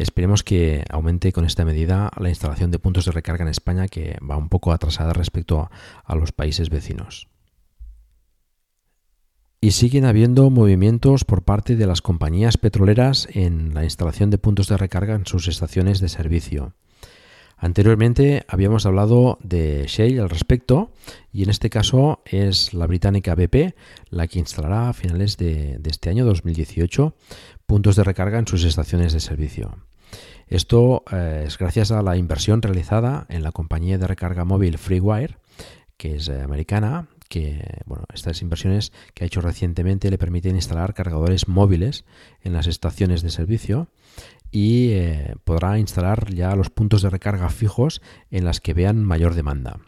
Esperemos 0.01 0.43
que 0.43 0.83
aumente 0.89 1.31
con 1.31 1.45
esta 1.45 1.67
medida 1.67 2.11
la 2.17 2.31
instalación 2.31 2.71
de 2.71 2.79
puntos 2.79 3.05
de 3.05 3.13
recarga 3.13 3.43
en 3.43 3.51
España, 3.51 3.87
que 3.87 4.17
va 4.19 4.39
un 4.39 4.49
poco 4.49 4.73
atrasada 4.73 5.13
respecto 5.13 5.69
a, 6.05 6.15
los 6.15 6.33
países 6.33 6.71
vecinos. 6.71 7.29
Y 9.61 9.73
siguen 9.73 10.07
habiendo 10.07 10.49
movimientos 10.49 11.27
por 11.27 11.43
parte 11.43 11.77
de 11.77 11.87
las 11.87 12.01
compañías 12.01 12.57
petroleras 12.57 13.29
en 13.35 13.75
la 13.75 13.85
instalación 13.85 14.31
de 14.31 14.39
puntos 14.39 14.69
de 14.69 14.79
recarga 14.79 15.15
en 15.15 15.27
sus 15.27 15.49
estaciones 15.49 16.01
de 16.01 16.09
servicio. 16.09 16.73
Anteriormente 17.59 18.47
habíamos 18.49 18.87
hablado 18.87 19.37
de 19.43 19.85
Shell 19.87 20.19
al 20.19 20.31
respecto 20.31 20.93
y 21.31 21.43
en 21.43 21.51
este 21.51 21.69
caso 21.69 22.23
es 22.25 22.73
la 22.73 22.87
británica 22.87 23.35
BP 23.35 23.75
la 24.09 24.29
que 24.29 24.39
instalará 24.39 24.89
a 24.89 24.95
finales 24.95 25.37
de, 25.37 25.79
este 25.85 26.09
año 26.09 26.25
2018 26.25 27.15
puntos 27.67 27.97
de 27.97 28.05
recarga 28.05 28.39
en 28.39 28.47
sus 28.47 28.65
estaciones 28.65 29.13
de 29.13 29.21
servicio. 29.21 29.90
Esto 30.51 31.05
eh, 31.13 31.45
es 31.47 31.59
gracias 31.59 31.93
a 31.93 32.03
la 32.03 32.17
inversión 32.17 32.61
realizada 32.61 33.25
en 33.29 33.45
la 33.45 33.53
compañía 33.53 33.99
de 33.99 34.09
recarga 34.09 34.45
móvil 34.45 34.79
FreeWire, 34.79 35.37
que 35.97 36.17
es 36.17 36.29
eh, 36.29 36.43
americana, 36.43 37.07
que 37.29 37.83
bueno, 37.87 38.05
estas 38.13 38.43
inversiones 38.43 38.93
que 39.15 39.23
ha 39.23 39.27
hecho 39.29 39.41
recientemente 39.41 40.11
le 40.11 40.19
permiten 40.19 40.57
instalar 40.57 40.93
cargadores 40.93 41.47
móviles 41.47 42.05
en 42.43 42.53
las 42.53 42.67
estaciones 42.67 43.23
de 43.23 43.31
servicio 43.31 43.87
y 44.51 44.91
eh, 44.91 45.37
podrá 45.45 45.79
instalar 45.79 46.35
ya 46.35 46.57
los 46.57 46.69
puntos 46.69 47.03
de 47.03 47.11
recarga 47.11 47.49
fijos 47.49 48.03
en 48.33 48.45
las 48.45 48.61
que 48.61 48.75
vean 48.75 49.05
mayor 49.05 49.35
demanda. 49.35 49.79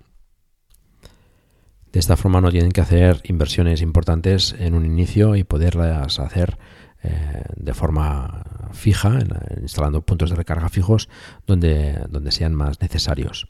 De 1.91 1.99
esta 1.99 2.17
forma 2.17 2.41
no 2.41 2.53
tienen 2.53 2.71
que 2.71 2.81
hacer 2.81 3.21
inversiones 3.25 3.83
importantes 3.83 4.55
en 4.57 4.75
un 4.75 4.87
inicio 4.87 5.35
y 5.35 5.43
poderlas 5.43 6.21
hacer 6.21 6.57
eh, 7.05 7.43
de 7.57 7.75
forma 7.75 8.45
fija, 8.73 9.19
instalando 9.61 10.03
puntos 10.03 10.31
de 10.31 10.37
recarga 10.37 10.69
fijos 10.69 11.09
donde, 11.47 12.07
donde 12.09 12.31
sean 12.31 12.55
más 12.55 12.81
necesarios. 12.81 13.49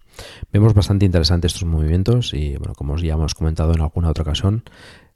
Vemos 0.53 0.73
bastante 0.73 1.05
interesantes 1.05 1.53
estos 1.53 1.69
movimientos 1.69 2.33
y, 2.33 2.57
bueno, 2.57 2.75
como 2.75 2.97
ya 2.97 3.13
hemos 3.13 3.35
comentado 3.35 3.75
en 3.75 3.83
alguna 3.83 4.09
otra 4.09 4.23
ocasión, 4.23 4.65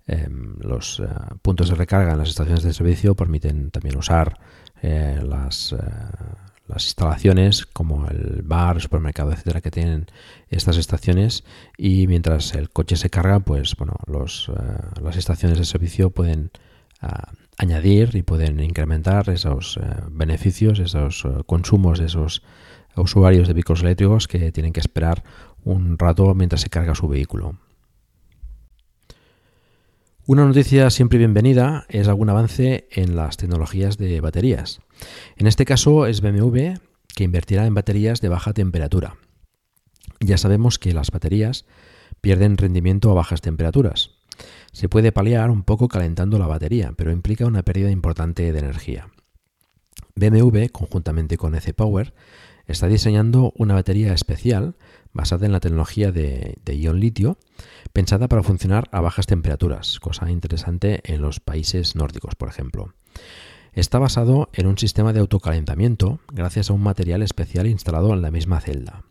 em, 0.07 0.57
los 0.61 1.01
eh, 1.01 1.09
puntos 1.41 1.71
de 1.71 1.77
recarga 1.77 2.13
en 2.13 2.19
las 2.19 2.29
estaciones 2.29 2.63
de 2.63 2.75
servicio 2.75 3.15
permiten 3.15 3.71
también 3.71 3.97
usar 3.97 4.39
eh, 4.83 5.21
las 5.25 5.75
las 6.69 6.85
instalaciones 6.85 7.65
como 7.65 8.09
el 8.09 8.43
bar, 8.43 8.81
supermercado, 8.81 9.31
etcétera, 9.31 9.61
que 9.61 9.71
tienen 9.71 10.07
estas 10.49 10.77
estaciones 10.77 11.45
y 11.79 12.09
mientras 12.09 12.55
el 12.55 12.71
coche 12.71 12.97
se 12.97 13.09
carga, 13.09 13.39
pues 13.39 13.77
bueno, 13.77 13.95
los, 14.09 14.51
las 15.01 15.17
estaciones 15.17 15.59
de 15.59 15.65
servicio 15.65 16.11
pueden 16.11 16.51
ah, 17.01 17.31
añadir 17.59 18.15
y 18.15 18.23
pueden 18.23 18.61
incrementar 18.61 19.29
esos 19.31 19.79
eh, 19.79 19.81
beneficios, 20.11 20.79
esos 20.79 21.25
eh, 21.25 21.43
consumos 21.47 21.99
de 21.99 22.07
esos 22.07 22.43
usuarios 22.97 23.49
de 23.49 23.55
vehículos 23.55 23.83
eléctricos 23.83 24.29
que 24.29 24.53
tienen 24.53 24.73
que 24.73 24.81
esperar 24.81 25.23
un 25.65 25.99
rato 25.99 26.35
mientras 26.35 26.63
se 26.63 26.71
carga 26.71 26.95
su 26.95 27.09
vehículo. 27.09 27.59
Una 30.29 30.45
noticia 30.45 30.91
siempre 30.91 31.19
bienvenida 31.19 31.87
es 31.89 32.09
algún 32.09 32.31
avance 32.31 32.89
en 32.91 33.15
las 33.15 33.37
tecnologías 33.37 33.97
de 33.97 34.21
baterías. 34.21 34.81
En 35.37 35.47
este 35.47 35.65
caso 35.65 36.07
es 36.07 36.21
BMW 36.21 36.79
que 37.15 37.25
invertirá 37.25 37.65
en 37.67 37.75
baterías 37.75 38.21
de 38.21 38.29
baja 38.29 38.53
temperatura. 38.53 39.17
Ya 40.21 40.37
sabemos 40.37 40.79
que 40.79 40.93
las 40.93 41.11
baterías 41.11 41.65
pierden 42.21 42.57
rendimiento 42.57 43.11
a 43.11 43.15
bajas 43.15 43.41
temperaturas. 43.41 44.16
Se 44.73 44.89
puede 44.89 45.13
paliar 45.13 45.51
un 45.51 45.63
poco 45.63 45.89
calentando 45.89 46.39
la 46.39 46.47
batería, 46.47 46.93
pero 46.97 47.13
implica 47.13 47.47
una 47.47 47.63
pérdida 47.63 47.91
importante 47.91 48.53
de 48.53 48.59
energía. 48.59 49.09
BMW, 50.15 50.67
conjuntamente 50.73 51.37
con 51.37 51.55
EC 51.55 51.75
Power, 51.75 52.15
está 52.67 52.89
diseñando 52.89 53.53
una 53.57 53.75
batería 53.75 54.13
especial 54.13 54.75
basada 55.13 55.47
en 55.47 55.53
la 55.53 55.61
tecnología 55.61 56.13
de, 56.13 56.59
ion 56.67 57.01
litio, 57.01 57.39
pensada 57.93 58.29
para 58.29 58.43
funcionar 58.43 58.89
a 58.93 59.01
bajas 59.01 59.27
temperaturas, 59.27 59.99
cosa 59.99 60.31
interesante 60.31 61.01
en 61.05 61.23
los 61.23 61.41
países 61.41 61.97
nórdicos, 61.97 62.35
por 62.35 62.49
ejemplo. 62.49 62.93
Está 63.73 63.99
basado 63.99 64.51
en 64.53 64.67
un 64.67 64.79
sistema 64.79 65.13
de 65.13 65.21
autocalentamiento 65.21 66.21
gracias 66.33 66.71
a 66.71 66.75
un 66.75 66.83
material 66.83 67.23
especial 67.23 67.67
instalado 67.67 68.13
en 68.13 68.23
la 68.23 68.31
misma 68.31 68.61
celda. 68.61 69.06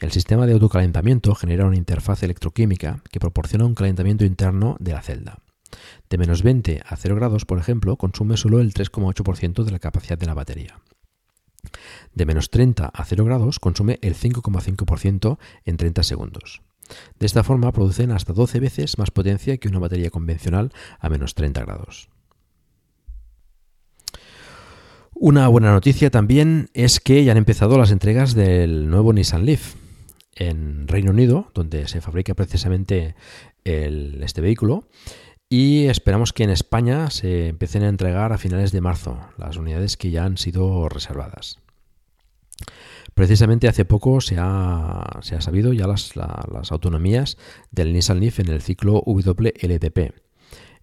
El 0.00 0.12
sistema 0.12 0.46
de 0.46 0.52
autocalentamiento 0.52 1.34
genera 1.34 1.66
una 1.66 1.76
interfaz 1.76 2.22
electroquímica 2.22 3.02
que 3.10 3.18
proporciona 3.18 3.64
un 3.64 3.74
calentamiento 3.74 4.24
interno 4.24 4.76
de 4.78 4.92
la 4.92 5.02
celda. 5.02 5.38
De 6.08 6.18
menos 6.18 6.44
20 6.44 6.82
a 6.86 6.96
0 6.96 7.16
grados, 7.16 7.44
por 7.44 7.58
ejemplo, 7.58 7.96
consume 7.96 8.36
solo 8.36 8.60
el 8.60 8.72
3,8% 8.72 9.64
de 9.64 9.72
la 9.72 9.80
capacidad 9.80 10.16
de 10.16 10.26
la 10.26 10.34
batería. 10.34 10.78
De 12.14 12.26
menos 12.26 12.50
30 12.50 12.86
a 12.86 13.04
0 13.04 13.24
grados 13.24 13.58
consume 13.58 13.98
el 14.00 14.14
5,5% 14.14 15.38
en 15.64 15.76
30 15.76 16.02
segundos. 16.04 16.62
De 17.18 17.26
esta 17.26 17.42
forma 17.42 17.72
producen 17.72 18.12
hasta 18.12 18.32
12 18.32 18.60
veces 18.60 18.98
más 18.98 19.10
potencia 19.10 19.56
que 19.58 19.68
una 19.68 19.80
batería 19.80 20.10
convencional 20.10 20.72
a 21.00 21.08
menos 21.08 21.34
30 21.34 21.60
grados. 21.62 22.08
Una 25.12 25.48
buena 25.48 25.72
noticia 25.72 26.10
también 26.10 26.70
es 26.72 27.00
que 27.00 27.24
ya 27.24 27.32
han 27.32 27.38
empezado 27.38 27.76
las 27.76 27.90
entregas 27.90 28.34
del 28.34 28.88
nuevo 28.88 29.12
Nissan 29.12 29.44
Leaf 29.44 29.74
en 30.38 30.88
Reino 30.88 31.10
Unido, 31.10 31.50
donde 31.54 31.88
se 31.88 32.00
fabrica 32.00 32.34
precisamente 32.34 33.14
este 33.64 34.40
vehículo. 34.40 34.88
Y 35.50 35.86
esperamos 35.86 36.32
que 36.32 36.44
en 36.44 36.50
España 36.50 37.10
se 37.10 37.48
empiecen 37.48 37.82
a 37.82 37.88
entregar 37.88 38.32
a 38.32 38.38
finales 38.38 38.70
de 38.70 38.82
marzo 38.82 39.18
las 39.38 39.56
unidades 39.56 39.96
que 39.96 40.10
ya 40.10 40.24
han 40.24 40.36
sido 40.36 40.88
reservadas. 40.88 41.58
Precisamente 43.14 43.66
hace 43.66 43.84
poco 43.84 44.20
se 44.20 44.36
ha, 44.38 45.20
sabido 45.40 45.72
ya 45.72 45.86
las, 45.86 46.12
autonomías 46.70 47.38
del 47.70 47.92
Nissan 47.92 48.20
Leaf 48.20 48.40
en 48.40 48.48
el 48.48 48.60
ciclo 48.60 49.02
WLTP. 49.06 50.14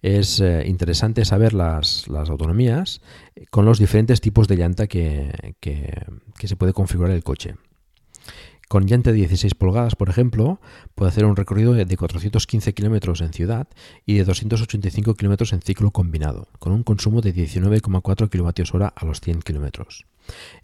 Es 0.02 0.40
eh, 0.40 0.64
interesante 0.66 1.24
saber 1.24 1.54
las, 1.54 2.06
autonomías 2.08 3.00
con 3.50 3.64
los 3.64 3.78
diferentes 3.78 4.20
tipos 4.20 4.48
de 4.48 4.56
llanta 4.56 4.86
que 4.86 5.32
se 6.42 6.56
puede 6.56 6.72
configurar 6.72 7.12
el 7.12 7.24
coche. 7.24 7.54
Con 8.68 8.86
llanta 8.86 9.12
de 9.12 9.18
16 9.18 9.54
pulgadas, 9.54 9.94
por 9.94 10.08
ejemplo, 10.08 10.60
puede 10.96 11.10
hacer 11.10 11.24
un 11.24 11.36
recorrido 11.36 11.72
de 11.72 11.96
415 11.96 12.74
kilómetros 12.74 13.20
en 13.20 13.32
ciudad 13.32 13.68
y 14.04 14.14
de 14.14 14.24
285 14.24 15.14
kilómetros 15.14 15.52
en 15.52 15.62
ciclo 15.62 15.92
combinado, 15.92 16.48
con 16.58 16.72
un 16.72 16.82
consumo 16.82 17.20
de 17.20 17.32
19,4 17.32 18.28
kWh 18.28 18.84
a 18.92 19.04
los 19.04 19.20
100 19.20 19.42
kilómetros. 19.42 20.06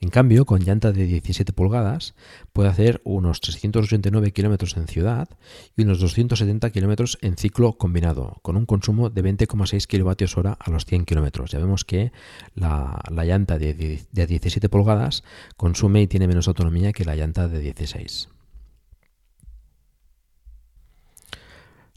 En 0.00 0.10
cambio, 0.10 0.44
con 0.44 0.60
llanta 0.60 0.92
de 0.92 1.06
17 1.06 1.52
pulgadas 1.52 2.14
puede 2.52 2.68
hacer 2.68 3.00
unos 3.04 3.40
389 3.40 4.32
kilómetros 4.32 4.76
en 4.76 4.86
ciudad 4.86 5.28
y 5.76 5.82
unos 5.82 6.00
270 6.00 6.70
kilómetros 6.70 7.18
en 7.22 7.36
ciclo 7.36 7.74
combinado, 7.74 8.38
con 8.42 8.56
un 8.56 8.66
consumo 8.66 9.10
de 9.10 9.22
20,6 9.22 9.86
kWh 9.86 10.56
a 10.58 10.70
los 10.70 10.84
100 10.84 11.04
kilómetros. 11.04 11.50
Ya 11.50 11.58
vemos 11.58 11.84
que 11.84 12.12
la, 12.54 13.00
llanta 13.10 13.58
de, 13.58 14.02
de 14.10 14.26
17 14.26 14.68
pulgadas 14.68 15.24
consume 15.56 16.02
y 16.02 16.06
tiene 16.06 16.26
menos 16.26 16.48
autonomía 16.48 16.92
que 16.92 17.04
la 17.04 17.16
llanta 17.16 17.48
de 17.48 17.60
16. 17.60 18.28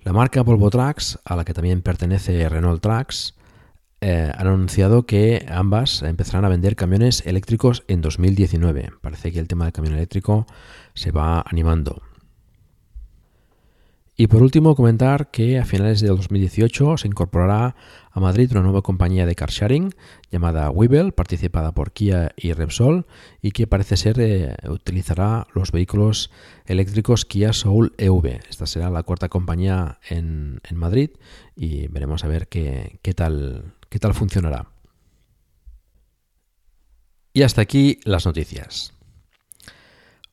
La 0.06 0.13
marca 0.13 0.43
Volvo 0.43 0.69
Trucks, 0.69 1.17
a 1.25 1.36
la 1.36 1.43
que 1.43 1.56
también 1.56 1.82
pertenece 1.82 2.47
Renault 2.47 2.80
Trucks, 2.80 3.34
eh, 4.07 4.31
han 4.37 4.45
anunciado 4.45 5.07
que 5.07 5.47
ambas 5.49 6.03
empezarán 6.03 6.45
a 6.45 6.49
vender 6.49 6.75
camiones 6.75 7.25
eléctricos 7.25 7.83
en 7.87 8.01
2019. 8.01 8.91
Parece 9.01 9.31
que 9.31 9.39
el 9.39 9.47
tema 9.47 9.65
del 9.65 9.73
camión 9.73 9.95
eléctrico 9.95 10.45
se 10.93 11.09
va 11.09 11.43
animando. 11.43 12.03
Y 14.15 14.27
por 14.27 14.43
último, 14.43 14.75
comentar 14.75 15.31
que 15.31 15.57
a 15.57 15.65
finales 15.65 16.01
de 16.01 16.09
2018 16.09 16.97
se 16.97 17.07
incorporará 17.07 17.75
a 18.11 18.19
Madrid 18.19 18.51
una 18.51 18.61
nueva 18.61 18.83
compañía 18.83 19.25
de 19.25 19.33
car 19.33 19.49
sharing 19.49 19.95
llamada 20.31 20.69
Webull, 20.69 21.11
participada 21.11 21.73
por 21.73 21.91
Kia 21.91 22.31
y 22.37 22.53
Repsol, 22.53 23.07
y 23.41 23.51
que 23.51 23.65
parece 23.65 23.97
ser 23.97 24.19
eh, 24.19 24.55
utilizará 24.69 25.47
los 25.55 25.71
vehículos 25.71 26.29
eléctricos 26.67 27.25
Kia 27.25 27.53
Soul 27.53 27.93
EV. 27.97 28.39
Esta 28.47 28.67
será 28.67 28.91
la 28.91 29.01
cuarta 29.01 29.29
compañía 29.29 29.97
en, 30.07 30.61
en 30.63 30.77
Madrid 30.77 31.09
y 31.55 31.87
veremos 31.87 32.23
a 32.23 32.27
ver 32.27 32.47
qué, 32.47 32.99
qué 33.01 33.13
tal 33.13 33.74
qué 33.95 33.99
tal 33.99 34.13
funcionará. 34.13 34.67
Y 37.31 37.43
hasta 37.43 37.62
aquí 37.62 38.01
las 38.03 38.25
noticias. 38.25 38.93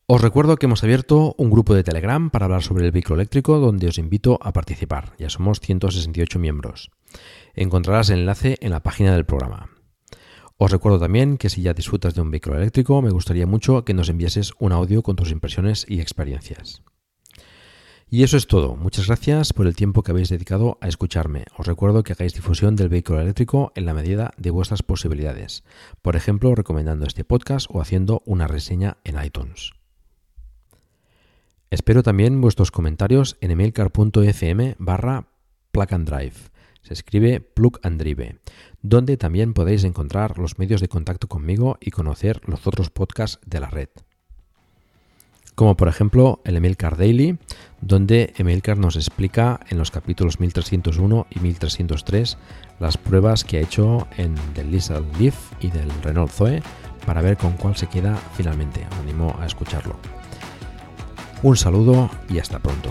Os 0.06 0.20
recuerdo 0.20 0.56
que 0.56 0.66
hemos 0.66 0.82
abierto 0.82 1.36
un 1.38 1.48
grupo 1.48 1.72
de 1.72 1.84
Telegram 1.84 2.28
para 2.30 2.46
hablar 2.46 2.64
sobre 2.64 2.86
el 2.86 2.90
vehículo 2.90 3.20
eléctrico 3.20 3.60
donde 3.60 3.86
os 3.86 3.98
invito 3.98 4.40
a 4.42 4.52
participar. 4.52 5.12
Ya 5.16 5.30
somos 5.30 5.60
168 5.60 6.40
miembros. 6.40 6.90
Encontrarás 7.54 8.10
el 8.10 8.18
enlace 8.18 8.58
en 8.60 8.72
la 8.72 8.82
página 8.82 9.14
del 9.14 9.26
programa. 9.26 9.70
Os 10.56 10.72
recuerdo 10.72 10.98
también 10.98 11.38
que 11.38 11.48
si 11.48 11.62
ya 11.62 11.72
disfrutas 11.72 12.16
de 12.16 12.20
un 12.20 12.32
vehículo 12.32 12.56
eléctrico, 12.56 13.00
me 13.00 13.10
gustaría 13.10 13.46
mucho 13.46 13.84
que 13.84 13.94
nos 13.94 14.08
enviases 14.08 14.54
un 14.58 14.72
audio 14.72 15.04
con 15.04 15.14
tus 15.14 15.30
impresiones 15.30 15.86
y 15.88 16.00
experiencias. 16.00 16.82
Y 18.12 18.24
eso 18.24 18.36
es 18.36 18.46
todo. 18.46 18.76
Muchas 18.76 19.06
gracias 19.06 19.54
por 19.54 19.66
el 19.66 19.74
tiempo 19.74 20.02
que 20.02 20.10
habéis 20.10 20.28
dedicado 20.28 20.76
a 20.82 20.88
escucharme. 20.88 21.46
Os 21.56 21.66
recuerdo 21.66 22.02
que 22.02 22.12
hagáis 22.12 22.34
difusión 22.34 22.76
del 22.76 22.90
vehículo 22.90 23.22
eléctrico 23.22 23.72
en 23.74 23.86
la 23.86 23.94
medida 23.94 24.34
de 24.36 24.50
vuestras 24.50 24.82
posibilidades. 24.82 25.64
Por 26.02 26.14
ejemplo, 26.14 26.54
recomendando 26.54 27.06
este 27.06 27.24
podcast 27.24 27.68
o 27.70 27.80
haciendo 27.80 28.20
una 28.26 28.46
reseña 28.46 28.98
en 29.04 29.16
iTunes. 29.24 29.72
Espero 31.70 32.02
también 32.02 32.42
vuestros 32.42 32.70
comentarios 32.70 33.38
en 33.40 33.50
emailcar.fm 33.50 34.76
barra 34.78 35.28
plug 35.70 35.94
and 35.94 36.06
drive. 36.06 36.34
Se 36.82 36.92
escribe 36.92 37.40
plug 37.40 37.80
and 37.82 37.98
drive, 37.98 38.40
donde 38.82 39.16
también 39.16 39.54
podéis 39.54 39.84
encontrar 39.84 40.36
los 40.36 40.58
medios 40.58 40.82
de 40.82 40.88
contacto 40.88 41.28
conmigo 41.28 41.78
y 41.80 41.92
conocer 41.92 42.42
los 42.44 42.66
otros 42.66 42.90
podcasts 42.90 43.40
de 43.46 43.60
la 43.60 43.70
red 43.70 43.88
como 45.62 45.76
por 45.76 45.86
ejemplo 45.86 46.40
el 46.42 46.56
Emilcar 46.56 46.96
Daily, 46.96 47.38
donde 47.80 48.32
Emilcar 48.36 48.78
nos 48.78 48.96
explica 48.96 49.60
en 49.68 49.78
los 49.78 49.92
capítulos 49.92 50.40
1301 50.40 51.28
y 51.30 51.38
1303 51.38 52.36
las 52.80 52.96
pruebas 52.96 53.44
que 53.44 53.58
ha 53.58 53.60
hecho 53.60 54.08
en 54.16 54.34
del 54.54 54.72
Nissan 54.72 55.06
Leaf 55.20 55.36
y 55.60 55.70
del 55.70 55.88
Renault 56.02 56.32
Zoe 56.32 56.64
para 57.06 57.22
ver 57.22 57.36
con 57.36 57.52
cuál 57.52 57.76
se 57.76 57.86
queda 57.86 58.16
finalmente. 58.34 58.84
Animo 59.00 59.36
a 59.38 59.46
escucharlo. 59.46 59.94
Un 61.44 61.56
saludo 61.56 62.10
y 62.28 62.40
hasta 62.40 62.58
pronto. 62.58 62.90